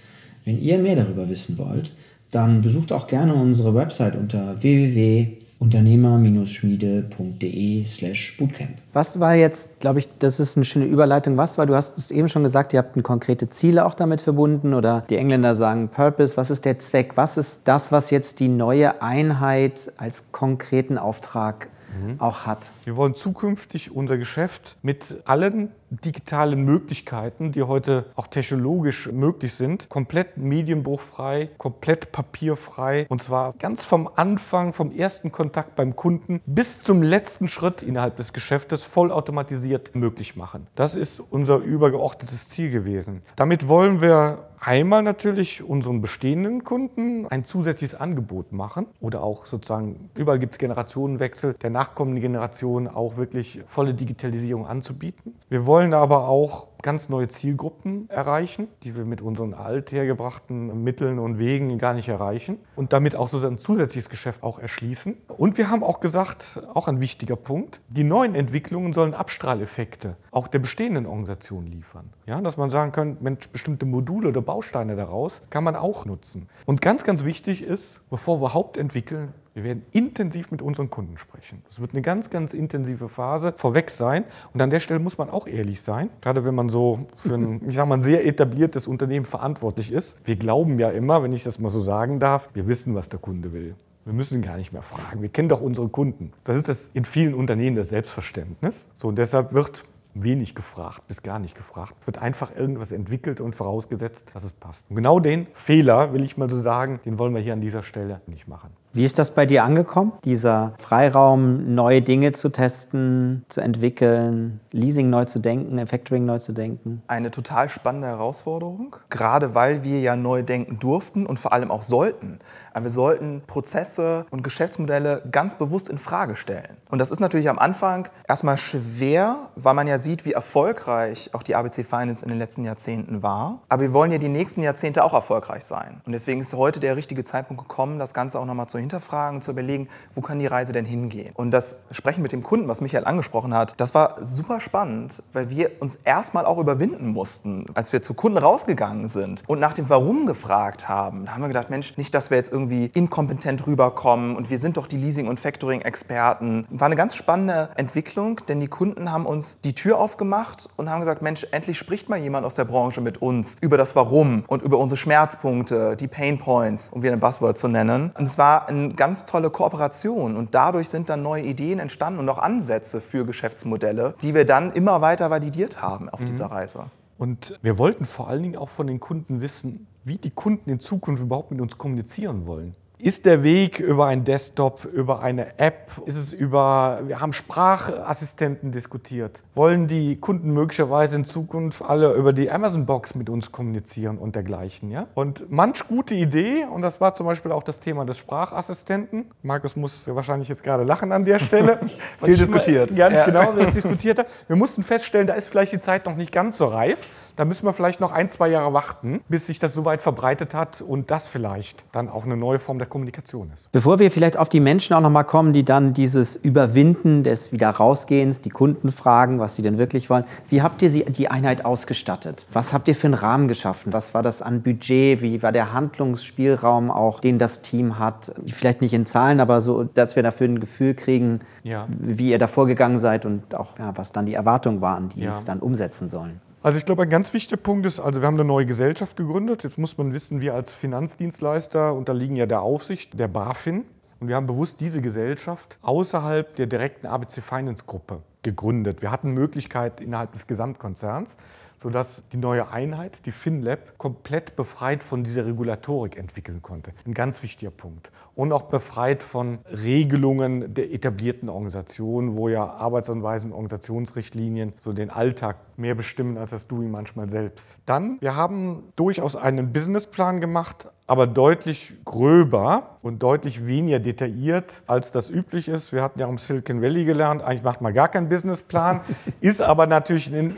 [0.44, 1.92] Wenn ihr mehr darüber wissen wollt,
[2.32, 8.70] dann besucht auch gerne unsere Website unter www unternehmer-schmiede.de slash bootcamp.
[8.92, 12.10] Was war jetzt, glaube ich, das ist eine schöne Überleitung, was war, du hast es
[12.10, 16.36] eben schon gesagt, ihr habt konkrete Ziele auch damit verbunden oder die Engländer sagen Purpose,
[16.36, 21.68] was ist der Zweck, was ist das, was jetzt die neue Einheit als konkreten Auftrag
[22.00, 22.20] mhm.
[22.20, 22.70] auch hat.
[22.84, 29.88] Wir wollen zukünftig unser Geschäft mit allen digitalen Möglichkeiten, die heute auch technologisch möglich sind,
[29.88, 36.82] komplett medienbruchfrei, komplett papierfrei und zwar ganz vom Anfang, vom ersten Kontakt beim Kunden bis
[36.82, 40.66] zum letzten Schritt innerhalb des Geschäftes vollautomatisiert möglich machen.
[40.74, 43.22] Das ist unser übergeordnetes Ziel gewesen.
[43.36, 50.10] Damit wollen wir einmal natürlich unseren bestehenden Kunden ein zusätzliches Angebot machen oder auch sozusagen,
[50.16, 55.34] überall gibt es Generationenwechsel, der nachkommenden Generation auch wirklich volle Digitalisierung anzubieten.
[55.48, 61.38] Wir wollen aber auch ganz neue Zielgruppen erreichen, die wir mit unseren althergebrachten Mitteln und
[61.38, 65.16] Wegen gar nicht erreichen und damit auch so ein zusätzliches Geschäft auch erschließen.
[65.26, 70.46] Und wir haben auch gesagt, auch ein wichtiger Punkt, die neuen Entwicklungen sollen Abstrahleffekte auch
[70.46, 72.10] der bestehenden Organisation liefern.
[72.26, 76.48] Ja, dass man sagen kann, Mensch, bestimmte Module oder Bausteine daraus kann man auch nutzen.
[76.66, 81.16] Und ganz, ganz wichtig ist, bevor wir überhaupt entwickeln, wir werden intensiv mit unseren Kunden
[81.16, 81.62] sprechen.
[81.70, 84.24] Es wird eine ganz, ganz intensive Phase vorweg sein.
[84.52, 87.62] Und an der Stelle muss man auch ehrlich sein, gerade wenn man so für ein,
[87.68, 90.18] ich sag mal, ein sehr etabliertes Unternehmen verantwortlich ist.
[90.24, 93.20] Wir glauben ja immer, wenn ich das mal so sagen darf, wir wissen, was der
[93.20, 93.76] Kunde will.
[94.04, 95.22] Wir müssen gar nicht mehr fragen.
[95.22, 96.32] Wir kennen doch unsere Kunden.
[96.42, 98.88] Das ist das in vielen Unternehmen das Selbstverständnis.
[98.92, 101.94] So, und deshalb wird wenig gefragt, bis gar nicht gefragt.
[102.06, 104.86] Wird einfach irgendwas entwickelt und vorausgesetzt, dass es passt.
[104.90, 107.82] Und genau den Fehler, will ich mal so sagen, den wollen wir hier an dieser
[107.82, 108.70] Stelle nicht machen.
[108.96, 110.12] Wie ist das bei dir angekommen?
[110.22, 116.52] Dieser Freiraum, neue Dinge zu testen, zu entwickeln, Leasing neu zu denken, Factoring neu zu
[116.52, 117.02] denken?
[117.08, 121.82] Eine total spannende Herausforderung, gerade weil wir ja neu denken durften und vor allem auch
[121.82, 122.38] sollten.
[122.72, 126.76] Aber wir sollten Prozesse und Geschäftsmodelle ganz bewusst in Frage stellen.
[126.88, 131.42] Und das ist natürlich am Anfang erstmal schwer, weil man ja sieht, wie erfolgreich auch
[131.42, 133.58] die ABC Finance in den letzten Jahrzehnten war.
[133.68, 136.00] Aber wir wollen ja die nächsten Jahrzehnte auch erfolgreich sein.
[136.06, 139.50] Und deswegen ist heute der richtige Zeitpunkt gekommen, das Ganze auch nochmal zu hinterfragen zu
[139.50, 141.32] überlegen, wo kann die Reise denn hingehen?
[141.34, 145.50] Und das Sprechen mit dem Kunden, was Michael angesprochen hat, das war super spannend, weil
[145.50, 149.88] wir uns erstmal auch überwinden mussten, als wir zu Kunden rausgegangen sind und nach dem
[149.88, 151.26] Warum gefragt haben.
[151.26, 154.76] Da haben wir gedacht, Mensch, nicht, dass wir jetzt irgendwie inkompetent rüberkommen und wir sind
[154.76, 156.66] doch die Leasing- und Factoring-Experten.
[156.70, 161.00] War eine ganz spannende Entwicklung, denn die Kunden haben uns die Tür aufgemacht und haben
[161.00, 164.62] gesagt, Mensch, endlich spricht mal jemand aus der Branche mit uns über das Warum und
[164.62, 168.12] über unsere Schmerzpunkte, die Pain Points, um wieder ein Buzzword zu nennen.
[168.16, 172.28] Und es war eine ganz tolle Kooperation und dadurch sind dann neue Ideen entstanden und
[172.28, 176.26] auch Ansätze für Geschäftsmodelle, die wir dann immer weiter validiert haben auf mhm.
[176.26, 176.86] dieser Reise.
[177.16, 180.80] Und wir wollten vor allen Dingen auch von den Kunden wissen, wie die Kunden in
[180.80, 182.74] Zukunft überhaupt mit uns kommunizieren wollen.
[183.04, 185.90] Ist der Weg über einen Desktop, über eine App?
[186.06, 189.42] Ist es über, wir haben Sprachassistenten diskutiert.
[189.54, 194.90] Wollen die Kunden möglicherweise in Zukunft alle über die Amazon-Box mit uns kommunizieren und dergleichen?
[194.90, 195.06] Ja?
[195.12, 199.26] Und manch gute Idee, und das war zum Beispiel auch das Thema des Sprachassistenten.
[199.42, 201.80] Markus muss wahrscheinlich jetzt gerade lachen an der Stelle.
[202.24, 202.96] Viel diskutiert.
[202.96, 203.26] Ganz ja.
[203.26, 204.28] genau, wir diskutiert haben.
[204.46, 207.06] Wir mussten feststellen, da ist vielleicht die Zeit noch nicht ganz so reif.
[207.36, 210.54] Da müssen wir vielleicht noch ein, zwei Jahre warten, bis sich das so weit verbreitet
[210.54, 213.72] hat und das vielleicht dann auch eine neue Form der Kommunikation ist.
[213.72, 217.50] Bevor wir vielleicht auf die Menschen auch noch mal kommen, die dann dieses Überwinden des
[217.50, 220.22] Wiederausgehens, die Kunden fragen, was sie denn wirklich wollen.
[220.48, 222.46] Wie habt ihr sie, die Einheit ausgestattet?
[222.52, 223.92] Was habt ihr für einen Rahmen geschaffen?
[223.92, 225.22] Was war das an Budget?
[225.22, 228.32] Wie war der Handlungsspielraum auch, den das Team hat?
[228.46, 231.88] Vielleicht nicht in Zahlen, aber so, dass wir dafür ein Gefühl kriegen, ja.
[231.88, 235.32] wie ihr da vorgegangen seid und auch ja, was dann die Erwartungen waren, die ja.
[235.32, 236.40] es dann umsetzen sollen.
[236.64, 239.64] Also ich glaube, ein ganz wichtiger Punkt ist, also wir haben eine neue Gesellschaft gegründet.
[239.64, 243.84] Jetzt muss man wissen, wir als Finanzdienstleister unterliegen ja der Aufsicht der BaFin.
[244.18, 249.02] Und wir haben bewusst diese Gesellschaft außerhalb der direkten ABC Finance Gruppe gegründet.
[249.02, 251.36] Wir hatten Möglichkeit innerhalb des Gesamtkonzerns
[251.84, 256.92] sodass die neue Einheit, die FinLab, komplett befreit von dieser Regulatorik entwickeln konnte.
[257.06, 258.10] Ein ganz wichtiger Punkt.
[258.34, 265.56] Und auch befreit von Regelungen der etablierten Organisationen, wo ja Arbeitsanweisungen Organisationsrichtlinien so den Alltag
[265.78, 267.76] mehr bestimmen, als das du ihn manchmal selbst.
[267.86, 275.12] Dann, wir haben durchaus einen Businessplan gemacht, aber deutlich gröber und deutlich weniger detailliert, als
[275.12, 275.92] das üblich ist.
[275.92, 279.02] Wir hatten ja im Silicon Valley gelernt, eigentlich macht man gar keinen Businessplan,
[279.40, 280.54] ist aber natürlich in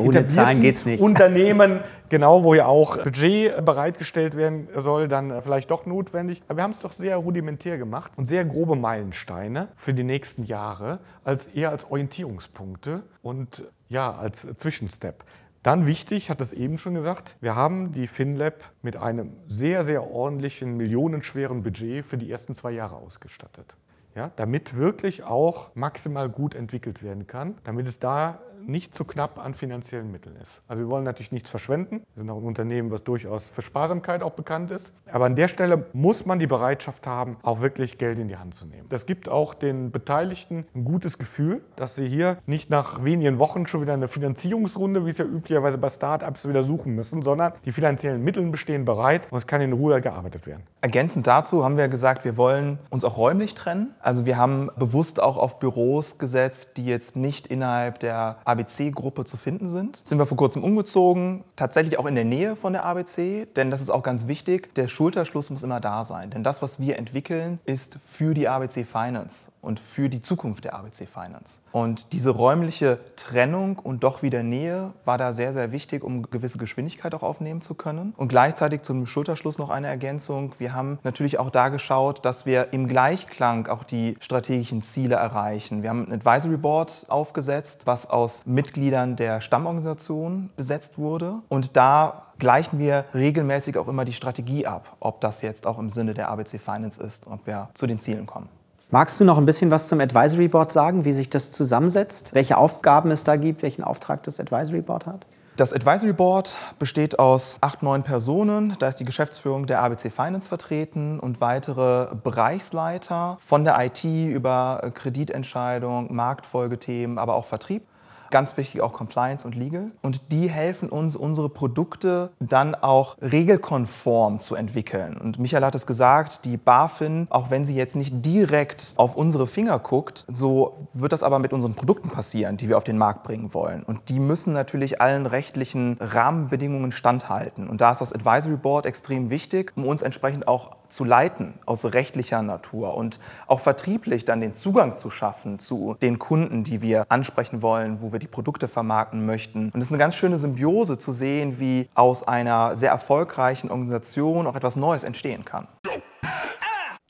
[0.86, 1.00] nicht.
[1.00, 6.42] Unternehmen, genau wo ja auch Budget bereitgestellt werden soll, dann vielleicht doch notwendig.
[6.46, 10.44] Aber wir haben es doch sehr rudimentär gemacht und sehr grobe Meilensteine für die nächsten
[10.44, 15.24] Jahre, als eher als Orientierungspunkte und ja, als Zwischenstep.
[15.62, 20.08] Dann wichtig, hat es eben schon gesagt, wir haben die FinLab mit einem sehr, sehr
[20.08, 23.76] ordentlichen, millionenschweren Budget für die ersten zwei Jahre ausgestattet.
[24.14, 29.38] Ja, damit wirklich auch maximal gut entwickelt werden kann, damit es da nicht zu knapp
[29.38, 30.62] an finanziellen Mitteln ist.
[30.68, 32.02] Also wir wollen natürlich nichts verschwenden.
[32.14, 34.92] Wir sind auch ein Unternehmen, was durchaus für Sparsamkeit auch bekannt ist.
[35.10, 38.54] Aber an der Stelle muss man die Bereitschaft haben, auch wirklich Geld in die Hand
[38.54, 38.88] zu nehmen.
[38.88, 43.66] Das gibt auch den Beteiligten ein gutes Gefühl, dass sie hier nicht nach wenigen Wochen
[43.66, 47.72] schon wieder eine Finanzierungsrunde, wie es ja üblicherweise bei Startups wieder suchen müssen, sondern die
[47.72, 50.62] finanziellen Mittel bestehen bereit und es kann in Ruhe gearbeitet werden.
[50.80, 53.94] Ergänzend dazu haben wir gesagt, wir wollen uns auch räumlich trennen.
[54.00, 59.36] Also wir haben bewusst auch auf Büros gesetzt, die jetzt nicht innerhalb der ABC-Gruppe zu
[59.36, 60.00] finden sind.
[60.02, 63.82] Sind wir vor kurzem umgezogen, tatsächlich auch in der Nähe von der ABC, denn das
[63.82, 64.74] ist auch ganz wichtig.
[64.74, 68.84] Der Schulterschluss muss immer da sein, denn das, was wir entwickeln, ist für die ABC
[68.84, 71.60] Finance und für die Zukunft der ABC Finance.
[71.72, 76.56] Und diese räumliche Trennung und doch wieder Nähe war da sehr, sehr wichtig, um gewisse
[76.56, 78.14] Geschwindigkeit auch aufnehmen zu können.
[78.16, 80.54] Und gleichzeitig zum Schulterschluss noch eine Ergänzung.
[80.58, 85.82] Wir haben natürlich auch da geschaut, dass wir im Gleichklang auch die strategischen Ziele erreichen.
[85.82, 91.40] Wir haben ein Advisory Board aufgesetzt, was aus Mitgliedern der Stammorganisation besetzt wurde.
[91.48, 95.90] Und da gleichen wir regelmäßig auch immer die Strategie ab, ob das jetzt auch im
[95.90, 98.48] Sinne der ABC Finance ist und ob wir zu den Zielen kommen.
[98.90, 102.56] Magst du noch ein bisschen was zum Advisory Board sagen, wie sich das zusammensetzt, welche
[102.56, 105.26] Aufgaben es da gibt, welchen Auftrag das Advisory Board hat?
[105.56, 108.76] Das Advisory Board besteht aus acht, neun Personen.
[108.78, 114.92] Da ist die Geschäftsführung der ABC Finance vertreten und weitere Bereichsleiter von der IT über
[114.94, 117.82] Kreditentscheidung, Marktfolgethemen, aber auch Vertrieb.
[118.30, 119.90] Ganz wichtig auch Compliance und Legal.
[120.02, 125.16] Und die helfen uns, unsere Produkte dann auch regelkonform zu entwickeln.
[125.16, 129.46] Und Michael hat es gesagt, die BaFin, auch wenn sie jetzt nicht direkt auf unsere
[129.46, 133.22] Finger guckt, so wird das aber mit unseren Produkten passieren, die wir auf den Markt
[133.22, 133.82] bringen wollen.
[133.82, 137.68] Und die müssen natürlich allen rechtlichen Rahmenbedingungen standhalten.
[137.68, 141.84] Und da ist das Advisory Board extrem wichtig, um uns entsprechend auch zu leiten aus
[141.84, 147.06] rechtlicher Natur und auch vertrieblich dann den Zugang zu schaffen zu den Kunden, die wir
[147.08, 149.70] ansprechen wollen, wo wir die Produkte vermarkten möchten.
[149.70, 154.46] Und es ist eine ganz schöne Symbiose zu sehen, wie aus einer sehr erfolgreichen Organisation
[154.46, 155.66] auch etwas Neues entstehen kann.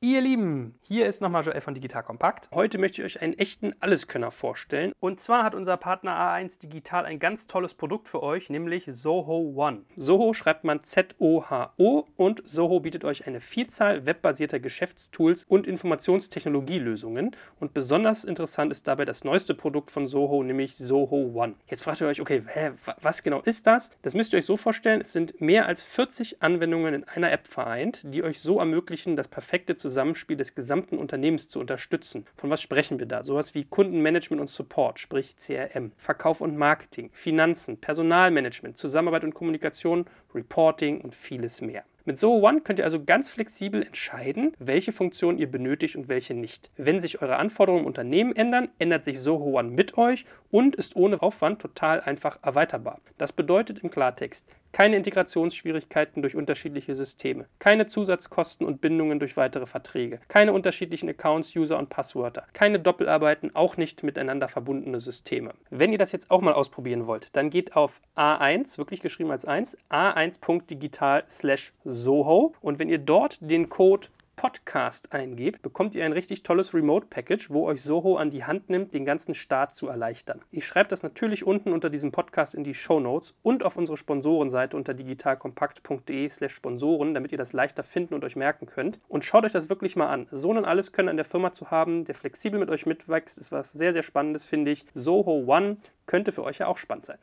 [0.08, 2.48] Ihr Lieben, hier ist nochmal Joel von Digital Kompakt.
[2.52, 4.92] Heute möchte ich euch einen echten Alleskönner vorstellen.
[5.00, 9.52] Und zwar hat unser Partner A1 Digital ein ganz tolles Produkt für euch, nämlich Soho
[9.56, 9.80] One.
[9.96, 17.34] Soho schreibt man Z-O-H-O und Soho bietet euch eine Vielzahl webbasierter Geschäftstools und Informationstechnologielösungen.
[17.58, 21.54] Und besonders interessant ist dabei das neueste Produkt von Soho, nämlich Soho One.
[21.66, 22.70] Jetzt fragt ihr euch, okay, hä,
[23.02, 23.90] was genau ist das?
[24.02, 27.48] Das müsst ihr euch so vorstellen, es sind mehr als 40 Anwendungen in einer App
[27.48, 32.26] vereint, die euch so ermöglichen, das perfekte Zusammenspiel Zusammenspiel des gesamten Unternehmens zu unterstützen.
[32.36, 33.24] Von was sprechen wir da?
[33.24, 40.04] Sowas wie Kundenmanagement und Support, sprich CRM, Verkauf und Marketing, Finanzen, Personalmanagement, Zusammenarbeit und Kommunikation,
[40.34, 41.84] Reporting und vieles mehr.
[42.04, 46.34] Mit Soho One könnt ihr also ganz flexibel entscheiden, welche Funktionen ihr benötigt und welche
[46.34, 46.70] nicht.
[46.76, 50.96] Wenn sich eure Anforderungen im Unternehmen ändern, ändert sich Soho One mit euch und ist
[50.96, 53.02] ohne Aufwand total einfach erweiterbar.
[53.18, 59.66] Das bedeutet im Klartext, keine Integrationsschwierigkeiten durch unterschiedliche Systeme, keine Zusatzkosten und Bindungen durch weitere
[59.66, 65.52] Verträge, keine unterschiedlichen Accounts, User und Passwörter, keine Doppelarbeiten, auch nicht miteinander verbundene Systeme.
[65.68, 69.44] Wenn ihr das jetzt auch mal ausprobieren wollt, dann geht auf A1, wirklich geschrieben als
[69.44, 76.12] 1, a1.digital slash Soho und wenn ihr dort den Code Podcast eingebt, bekommt ihr ein
[76.12, 80.42] richtig tolles Remote-Package, wo euch Soho an die Hand nimmt, den ganzen Start zu erleichtern.
[80.50, 83.96] Ich schreibe das natürlich unten unter diesem Podcast in die Show Notes und auf unsere
[83.96, 89.00] Sponsorenseite unter digitalkompakt.de/slash Sponsoren, damit ihr das leichter finden und euch merken könnt.
[89.08, 90.26] Und schaut euch das wirklich mal an.
[90.30, 93.52] So ein alles können an der Firma zu haben, der flexibel mit euch mitwächst, ist
[93.52, 94.84] was sehr, sehr Spannendes, finde ich.
[94.92, 97.18] Soho One könnte für euch ja auch spannend sein.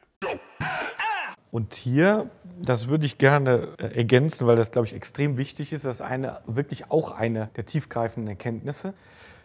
[1.53, 5.85] Und hier, das würde ich gerne äh, ergänzen, weil das, glaube ich, extrem wichtig ist,
[5.85, 8.95] das ist eine, wirklich auch eine der tiefgreifenden Erkenntnisse.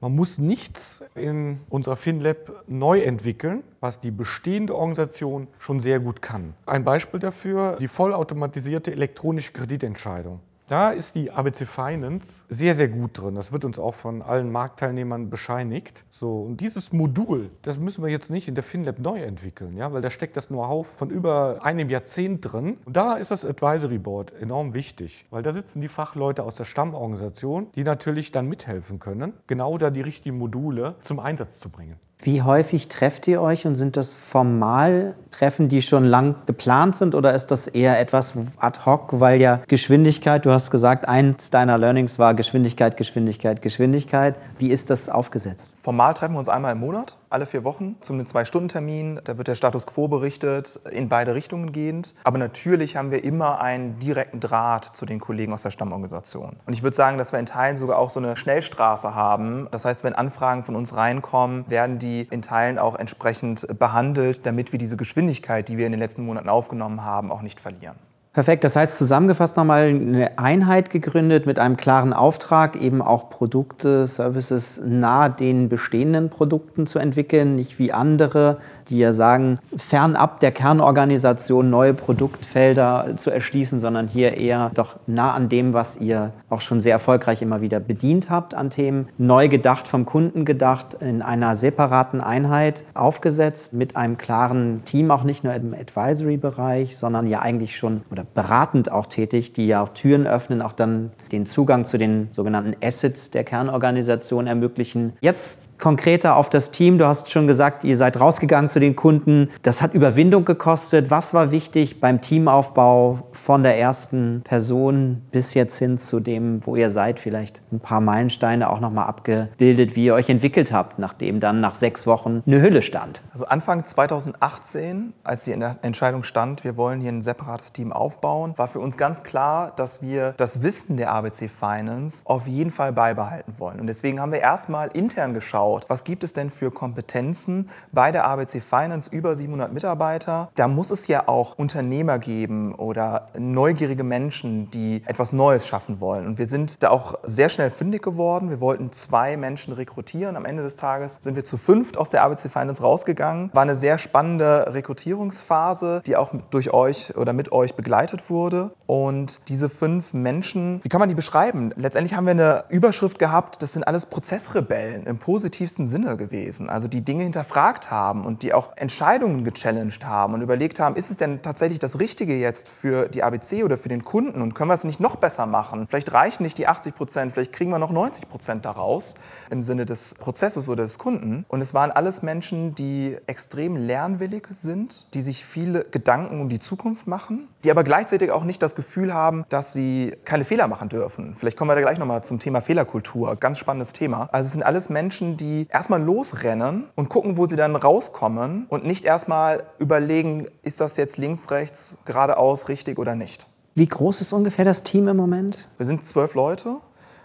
[0.00, 6.22] Man muss nichts in unserer FinLab neu entwickeln, was die bestehende Organisation schon sehr gut
[6.22, 6.54] kann.
[6.64, 10.40] Ein Beispiel dafür, die vollautomatisierte elektronische Kreditentscheidung.
[10.68, 13.34] Da ist die ABC Finance sehr, sehr gut drin.
[13.34, 16.04] Das wird uns auch von allen Marktteilnehmern bescheinigt.
[16.10, 19.94] So, und dieses Modul, das müssen wir jetzt nicht in der FinLab neu entwickeln, ja,
[19.94, 22.76] weil da steckt das Know-how von über einem Jahrzehnt drin.
[22.84, 26.66] Und da ist das Advisory Board enorm wichtig, weil da sitzen die Fachleute aus der
[26.66, 31.96] Stammorganisation, die natürlich dann mithelfen können, genau da die richtigen Module zum Einsatz zu bringen.
[32.20, 37.14] Wie häufig trefft ihr euch und sind das formal Treffen, die schon lang geplant sind
[37.14, 41.78] oder ist das eher etwas ad hoc, weil ja Geschwindigkeit, du hast gesagt, eins deiner
[41.78, 44.34] Learnings war Geschwindigkeit, Geschwindigkeit, Geschwindigkeit.
[44.58, 45.76] Wie ist das aufgesetzt?
[45.80, 49.20] Formal treffen wir uns einmal im Monat alle vier Wochen zu einem Zwei-Stunden-Termin.
[49.24, 52.14] Da wird der Status quo berichtet, in beide Richtungen gehend.
[52.24, 56.56] Aber natürlich haben wir immer einen direkten Draht zu den Kollegen aus der Stammorganisation.
[56.66, 59.68] Und ich würde sagen, dass wir in Teilen sogar auch so eine Schnellstraße haben.
[59.70, 64.72] Das heißt, wenn Anfragen von uns reinkommen, werden die in Teilen auch entsprechend behandelt, damit
[64.72, 67.96] wir diese Geschwindigkeit, die wir in den letzten Monaten aufgenommen haben, auch nicht verlieren.
[68.38, 74.06] Perfekt, das heißt zusammengefasst nochmal eine Einheit gegründet mit einem klaren Auftrag, eben auch Produkte,
[74.06, 78.58] Services nahe den bestehenden Produkten zu entwickeln, nicht wie andere,
[78.90, 85.32] die ja sagen, fernab der Kernorganisation neue Produktfelder zu erschließen, sondern hier eher doch nah
[85.32, 89.48] an dem, was ihr auch schon sehr erfolgreich immer wieder bedient habt an Themen, neu
[89.48, 95.44] gedacht, vom Kunden gedacht, in einer separaten Einheit aufgesetzt, mit einem klaren Team, auch nicht
[95.44, 100.26] nur im Advisory-Bereich, sondern ja eigentlich schon oder beratend auch tätig, die ja auch Türen
[100.26, 105.12] öffnen, auch dann den Zugang zu den sogenannten Assets der Kernorganisation ermöglichen.
[105.20, 106.98] Jetzt konkreter auf das Team.
[106.98, 109.50] Du hast schon gesagt, ihr seid rausgegangen zu den Kunden.
[109.62, 111.10] Das hat Überwindung gekostet.
[111.10, 116.76] Was war wichtig beim Teamaufbau von der ersten Person bis jetzt hin zu dem, wo
[116.76, 117.20] ihr seid?
[117.20, 121.74] Vielleicht ein paar Meilensteine auch nochmal abgebildet, wie ihr euch entwickelt habt, nachdem dann nach
[121.74, 123.22] sechs Wochen eine Hülle stand.
[123.32, 128.68] Also Anfang 2018, als die Entscheidung stand, wir wollen hier ein separates Team aufbauen, war
[128.68, 133.54] für uns ganz klar, dass wir das Wissen der ABC Finance auf jeden Fall beibehalten
[133.58, 133.80] wollen.
[133.80, 135.84] Und deswegen haben wir erstmal intern geschaut, aufgebaut?
[135.88, 140.50] Was gibt es denn für Kompetenzen bei der ABC Finance über 700 Mitarbeiter?
[140.54, 146.26] Da muss es ja auch Unternehmer geben oder neugierige Menschen, die etwas Neues schaffen wollen.
[146.26, 148.50] Und wir sind da auch sehr schnell fündig geworden.
[148.50, 150.36] Wir wollten zwei Menschen rekrutieren.
[150.36, 153.50] Am Ende des Tages sind wir zu fünft aus der ABC Finance rausgegangen.
[153.52, 158.70] War eine sehr spannende Rekrutierungsphase, die auch durch euch oder mit euch begleitet wurde.
[158.86, 161.72] Und diese fünf Menschen, wie kann man die beschreiben?
[161.76, 166.68] Letztendlich haben wir eine Überschrift gehabt, das sind alles Prozessrebellen im positiven tiefsten Sinne gewesen.
[166.68, 171.10] Also die Dinge hinterfragt haben und die auch Entscheidungen gechallenged haben und überlegt haben, ist
[171.10, 174.70] es denn tatsächlich das Richtige jetzt für die ABC oder für den Kunden und können
[174.70, 175.86] wir es nicht noch besser machen?
[175.88, 179.14] Vielleicht reichen nicht die 80 Prozent, vielleicht kriegen wir noch 90 Prozent daraus
[179.50, 181.44] im Sinne des Prozesses oder des Kunden.
[181.48, 186.60] Und es waren alles Menschen, die extrem lernwillig sind, die sich viele Gedanken um die
[186.60, 190.88] Zukunft machen, die aber gleichzeitig auch nicht das Gefühl haben, dass sie keine Fehler machen
[190.88, 191.34] dürfen.
[191.36, 193.34] Vielleicht kommen wir da gleich nochmal zum Thema Fehlerkultur.
[193.36, 194.28] Ganz spannendes Thema.
[194.30, 198.66] Also es sind alles Menschen, die die erstmal losrennen und gucken, wo sie dann rauskommen
[198.68, 203.46] und nicht erstmal überlegen, ist das jetzt links, rechts, geradeaus richtig oder nicht.
[203.74, 205.68] Wie groß ist ungefähr das Team im Moment?
[205.76, 206.78] Wir sind zwölf Leute.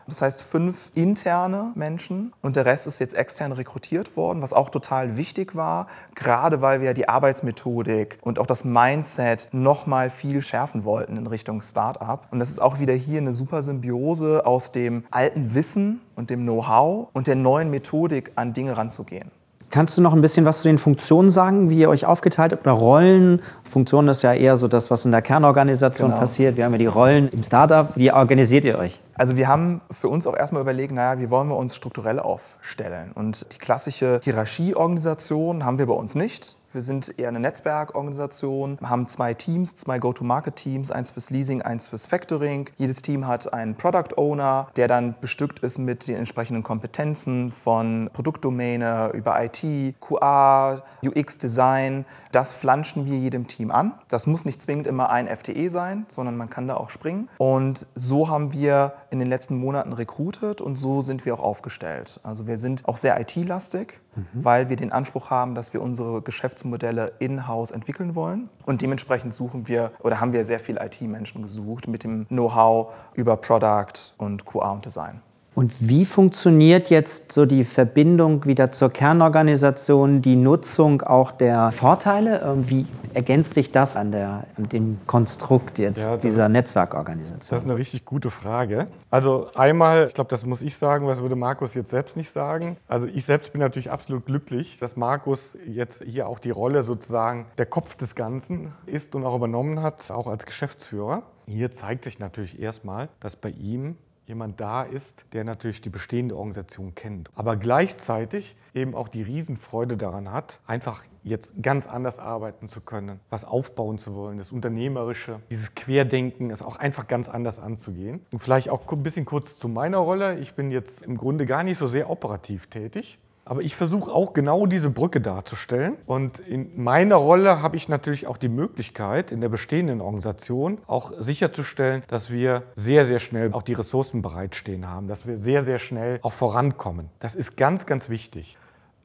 [0.08, 4.70] Das heißt fünf interne Menschen und der Rest ist jetzt extern rekrutiert worden, was auch
[4.70, 10.42] total wichtig war, gerade weil wir die Arbeitsmethodik und auch das Mindset noch mal viel
[10.42, 12.28] schärfen wollten in Richtung Startup.
[12.32, 16.42] Und das ist auch wieder hier eine super Symbiose aus dem alten Wissen und dem
[16.42, 19.32] Know-how und der neuen Methodik an Dinge ranzugehen.
[19.74, 22.62] Kannst du noch ein bisschen was zu den Funktionen sagen, wie ihr euch aufgeteilt habt
[22.68, 23.42] oder Rollen?
[23.64, 26.20] Funktion ist ja eher so das, was in der Kernorganisation Genau.
[26.20, 26.58] passiert.
[26.58, 27.90] Wir haben ja die Rollen im Startup.
[27.96, 29.02] Wie organisiert ihr euch?
[29.16, 33.14] Also wir haben für uns auch erstmal überlegt, naja, wie wollen wir uns strukturell aufstellen?
[33.16, 36.60] Und die klassische Hierarchieorganisation haben wir bei uns nicht.
[36.74, 42.08] Wir sind eher eine Netzwerkorganisation, haben zwei Teams, zwei Go-to-Market-Teams, eins fürs Leasing, eins fürs
[42.08, 42.68] Factoring.
[42.78, 48.10] Jedes Team hat einen Product Owner, der dann bestückt ist mit den entsprechenden Kompetenzen von
[48.12, 49.64] Produktdomäne über IT,
[50.02, 52.06] QA, UX, Design.
[52.32, 53.94] Das flanschen wir jedem Team an.
[54.08, 57.30] Das muss nicht zwingend immer ein FTE sein, sondern man kann da auch springen.
[57.38, 62.20] Und so haben wir in den letzten Monaten recruited und so sind wir auch aufgestellt.
[62.24, 64.00] Also wir sind auch sehr IT-lastig,
[64.34, 68.50] weil wir den Anspruch haben, dass wir unsere Geschäftsmodelle in-house entwickeln wollen.
[68.66, 73.38] Und dementsprechend suchen wir oder haben wir sehr viel IT-Menschen gesucht mit dem Know-how über
[73.38, 75.22] Product und QA und Design.
[75.56, 82.42] Und wie funktioniert jetzt so die Verbindung wieder zur Kernorganisation, die Nutzung auch der Vorteile?
[82.42, 87.50] Ähm, Wie ergänzt sich das an, der, an dem Konstrukt jetzt Ja, dieser Netzwerkorganisation?
[87.52, 88.88] Das ist eine richtig gute Frage.
[89.12, 92.78] Also einmal, ich glaube, das muss ich sagen, was würde Markus jetzt selbst nicht sagen.
[92.88, 97.46] Also ich selbst bin natürlich absolut glücklich, dass Markus jetzt hier auch die Rolle sozusagen
[97.60, 101.22] der Kopf des Ganzen ist und auch übernommen hat, auch als Geschäftsführer.
[101.46, 106.36] Hier zeigt sich natürlich erstmal, dass bei ihm jemand da ist, der natürlich die bestehende
[106.36, 112.70] Organisation kennt, aber gleichzeitig eben auch die Riesenfreude daran hat, einfach jetzt ganz anders arbeiten
[112.70, 117.60] zu können, was aufbauen zu wollen, das Unternehmerische, dieses Querdenken, es auch einfach ganz anders
[117.60, 118.26] anzugehen.
[118.32, 120.40] Und vielleicht auch ein bisschen kurz zu meiner Rolle.
[120.40, 123.20] Ich bin jetzt im Grunde gar nicht so sehr operativ tätig.
[123.46, 125.98] Aber ich versuche auch genau diese Brücke darzustellen.
[126.06, 131.12] Und in meiner Rolle habe ich natürlich auch die Möglichkeit, in der bestehenden Organisation auch
[131.20, 135.80] sicherzustellen, dass wir sehr, sehr schnell auch die Ressourcen bereitstehen haben, dass wir sehr, sehr
[135.80, 137.10] schnell auch vorankommen.
[137.20, 138.58] Das ist ganz, ganz wichtig.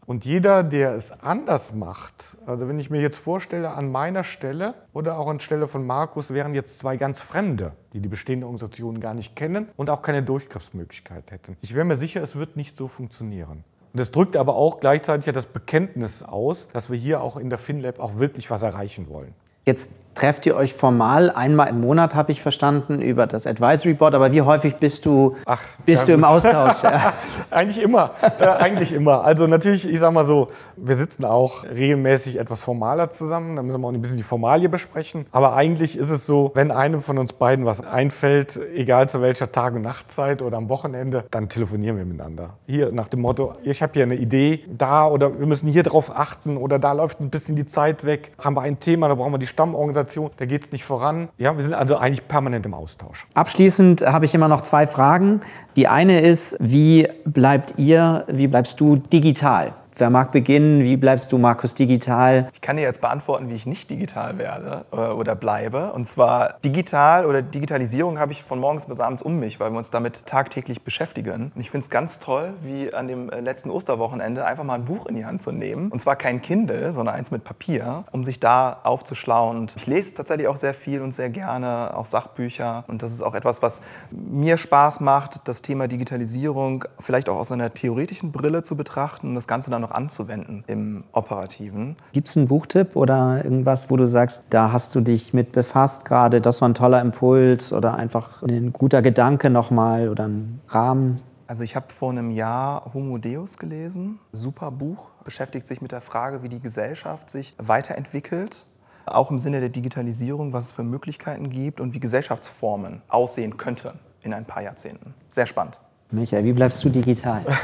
[0.09, 4.73] Und jeder, der es anders macht, also wenn ich mir jetzt vorstelle, an meiner Stelle
[4.95, 9.01] oder auch an Stelle von Markus wären jetzt zwei ganz Fremde, die die bestehende Organisation
[9.01, 11.59] gar nicht kennen und auch keine Durchgriffsmöglichkeit hätten.
[11.61, 13.65] Ich wäre mir sicher, es wird nicht so funktionieren.
[13.93, 17.51] Und das drückt aber auch gleichzeitig ja das Bekenntnis aus, dass wir hier auch in
[17.51, 19.35] der FinLab auch wirklich was erreichen wollen.
[19.69, 24.15] Jetzt trefft ihr euch formal einmal im Monat, habe ich verstanden, über das Advisory Board.
[24.15, 26.25] Aber wie häufig bist du, Ach, bist du im.
[26.25, 26.77] Austausch?
[26.83, 27.13] Ja.
[27.51, 29.25] Eigentlich immer, äh, eigentlich immer.
[29.25, 33.81] Also natürlich, ich sag mal so, wir sitzen auch regelmäßig etwas formaler zusammen, da müssen
[33.81, 35.27] wir auch ein bisschen die Formalie besprechen.
[35.33, 39.51] Aber eigentlich ist es so, wenn einem von uns beiden was einfällt, egal zu welcher
[39.51, 42.55] Tag- und Nachtzeit oder am Wochenende, dann telefonieren wir miteinander.
[42.67, 46.15] Hier nach dem Motto, ich habe hier eine Idee, da oder wir müssen hier drauf
[46.15, 49.33] achten oder da läuft ein bisschen die Zeit weg, haben wir ein Thema, da brauchen
[49.33, 51.29] wir die Stammorganisation, da geht es nicht voran.
[51.39, 53.27] Ja, wir sind also eigentlich permanent im Austausch.
[53.35, 55.41] Abschließend habe ich immer noch zwei Fragen.
[55.77, 57.09] Die eine ist, wie
[57.39, 59.73] bleibt ihr, wie bleibst du digital?
[59.99, 60.85] Wer mag beginnen?
[60.85, 62.51] Wie bleibst du, Markus, digital?
[62.53, 65.93] Ich kann dir jetzt beantworten, wie ich nicht digital werde äh, oder bleibe.
[65.93, 69.79] Und zwar digital oder Digitalisierung habe ich von morgens bis abends um mich, weil wir
[69.79, 71.51] uns damit tagtäglich beschäftigen.
[71.53, 74.85] Und ich finde es ganz toll, wie an dem äh, letzten Osterwochenende einfach mal ein
[74.85, 75.91] Buch in die Hand zu nehmen.
[75.91, 79.59] Und zwar kein Kindle, sondern eins mit Papier, um sich da aufzuschlauen.
[79.59, 82.85] Und ich lese tatsächlich auch sehr viel und sehr gerne, auch Sachbücher.
[82.87, 83.81] Und das ist auch etwas, was
[84.13, 89.35] mir Spaß macht, das Thema Digitalisierung vielleicht auch aus einer theoretischen Brille zu betrachten und
[89.35, 91.97] das Ganze dann noch anzuwenden im Operativen.
[92.13, 96.05] Gibt es einen Buchtipp oder irgendwas, wo du sagst, da hast du dich mit befasst
[96.05, 101.21] gerade, das war ein toller Impuls oder einfach ein guter Gedanke nochmal oder ein Rahmen?
[101.47, 106.03] Also ich habe vor einem Jahr Homo Deus gelesen, super Buch, beschäftigt sich mit der
[106.03, 108.67] Frage, wie die Gesellschaft sich weiterentwickelt,
[109.07, 113.99] auch im Sinne der Digitalisierung, was es für Möglichkeiten gibt und wie Gesellschaftsformen aussehen könnten
[114.23, 115.15] in ein paar Jahrzehnten.
[115.31, 115.81] Sehr spannend.
[116.11, 117.45] Michael, wie bleibst du digital?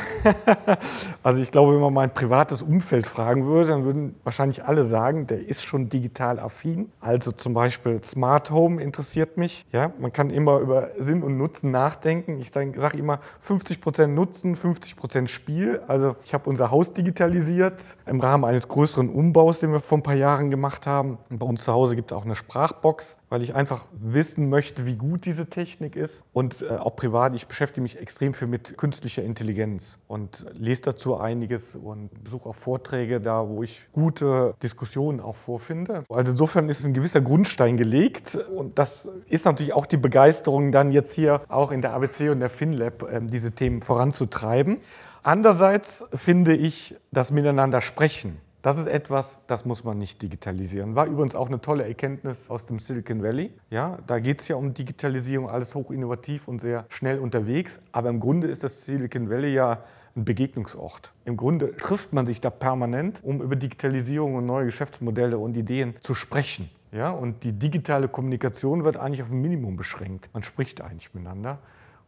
[1.22, 5.26] Also ich glaube, wenn man mein privates Umfeld fragen würde, dann würden wahrscheinlich alle sagen,
[5.26, 6.90] der ist schon digital affin.
[7.00, 9.66] Also zum Beispiel Smart Home interessiert mich.
[9.72, 12.38] Ja, man kann immer über Sinn und Nutzen nachdenken.
[12.40, 15.80] Ich sage immer 50 Prozent Nutzen, 50 Prozent Spiel.
[15.86, 20.02] Also ich habe unser Haus digitalisiert im Rahmen eines größeren Umbaus, den wir vor ein
[20.02, 21.18] paar Jahren gemacht haben.
[21.30, 24.84] Und bei uns zu Hause gibt es auch eine Sprachbox, weil ich einfach wissen möchte,
[24.84, 26.22] wie gut diese Technik ist.
[26.32, 31.16] Und äh, auch privat, ich beschäftige mich extrem viel mit künstlicher Intelligenz und lese dazu
[31.16, 36.04] einiges und besuche auch Vorträge da, wo ich gute Diskussionen auch vorfinde.
[36.08, 40.92] Also insofern ist ein gewisser Grundstein gelegt und das ist natürlich auch die Begeisterung, dann
[40.92, 44.78] jetzt hier auch in der ABC und der FinLab ähm, diese Themen voranzutreiben.
[45.22, 50.94] Andererseits finde ich das Miteinander sprechen Das ist etwas, das muss man nicht digitalisieren.
[50.94, 53.52] War übrigens auch eine tolle Erkenntnis aus dem Silicon Valley.
[53.68, 57.82] Ja, da geht es ja um Digitalisierung, alles hoch innovativ und sehr schnell unterwegs.
[57.92, 59.84] Aber im Grunde ist das Silicon Valley ja
[60.16, 61.12] ein Begegnungsort.
[61.26, 65.92] Im Grunde trifft man sich da permanent, um über Digitalisierung und neue Geschäftsmodelle und Ideen
[66.00, 66.70] zu sprechen.
[66.90, 70.30] Ja, und die digitale Kommunikation wird eigentlich auf ein Minimum beschränkt.
[70.32, 71.58] Man spricht eigentlich miteinander.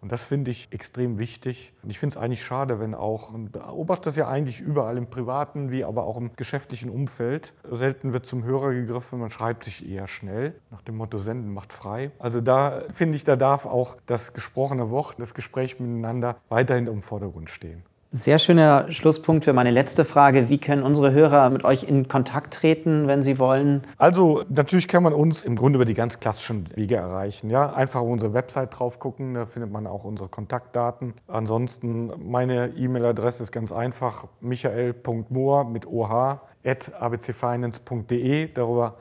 [0.01, 1.73] Und das finde ich extrem wichtig.
[1.83, 5.09] Und ich finde es eigentlich schade, wenn auch, man beobachtet das ja eigentlich überall im
[5.09, 7.55] privaten wie aber auch im geschäftlichen Umfeld.
[7.71, 11.73] Selten wird zum Hörer gegriffen, man schreibt sich eher schnell, nach dem Motto Senden macht
[11.73, 12.11] frei.
[12.19, 17.03] Also da finde ich, da darf auch das gesprochene Wort, das Gespräch miteinander weiterhin im
[17.03, 17.83] Vordergrund stehen.
[18.17, 20.49] Sehr schöner Schlusspunkt für meine letzte Frage.
[20.49, 23.83] Wie können unsere Hörer mit euch in Kontakt treten, wenn sie wollen?
[23.99, 27.51] Also natürlich kann man uns im Grunde über die ganz klassischen Wege erreichen.
[27.51, 27.75] Ja?
[27.75, 31.13] Einfach auf unsere Website drauf gucken, da findet man auch unsere Kontaktdaten.
[31.29, 38.51] Ansonsten meine E-Mail-Adresse ist ganz einfach, michael.mohr mit oh at abcfinance.de.
[38.55, 38.97] Darüber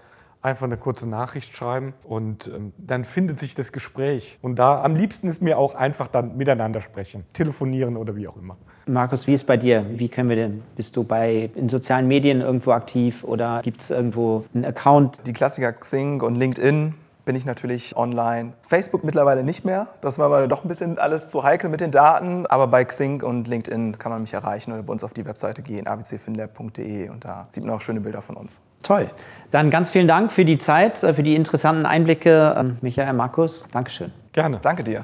[0.46, 4.40] einfach eine kurze Nachricht schreiben und ähm, dann findet sich das Gespräch.
[4.42, 8.38] Und da am liebsten ist mir auch einfach dann miteinander sprechen, telefonieren oder wie auch
[8.38, 8.56] immer.
[8.86, 9.86] Markus, wie ist bei dir?
[9.90, 10.64] Wie können wir denn?
[10.76, 15.20] Bist du bei in sozialen Medien irgendwo aktiv oder gibt es irgendwo einen Account?
[15.26, 16.94] Die Klassiker Xing und LinkedIn
[17.26, 18.54] bin ich natürlich online.
[18.62, 19.88] Facebook mittlerweile nicht mehr.
[20.02, 22.46] Das war aber doch ein bisschen alles zu heikel mit den Daten.
[22.46, 25.62] Aber bei Xing und LinkedIn kann man mich erreichen oder bei uns auf die Webseite
[25.62, 28.60] gehen, abcfinlab.de und da sieht man auch schöne Bilder von uns.
[28.84, 29.10] Toll.
[29.50, 32.56] Dann ganz vielen Dank für die Zeit, äh, für die interessanten Einblicke.
[32.58, 34.12] Ähm, Michael, Markus, Dankeschön.
[34.32, 34.60] Gerne.
[34.62, 35.04] Danke dir.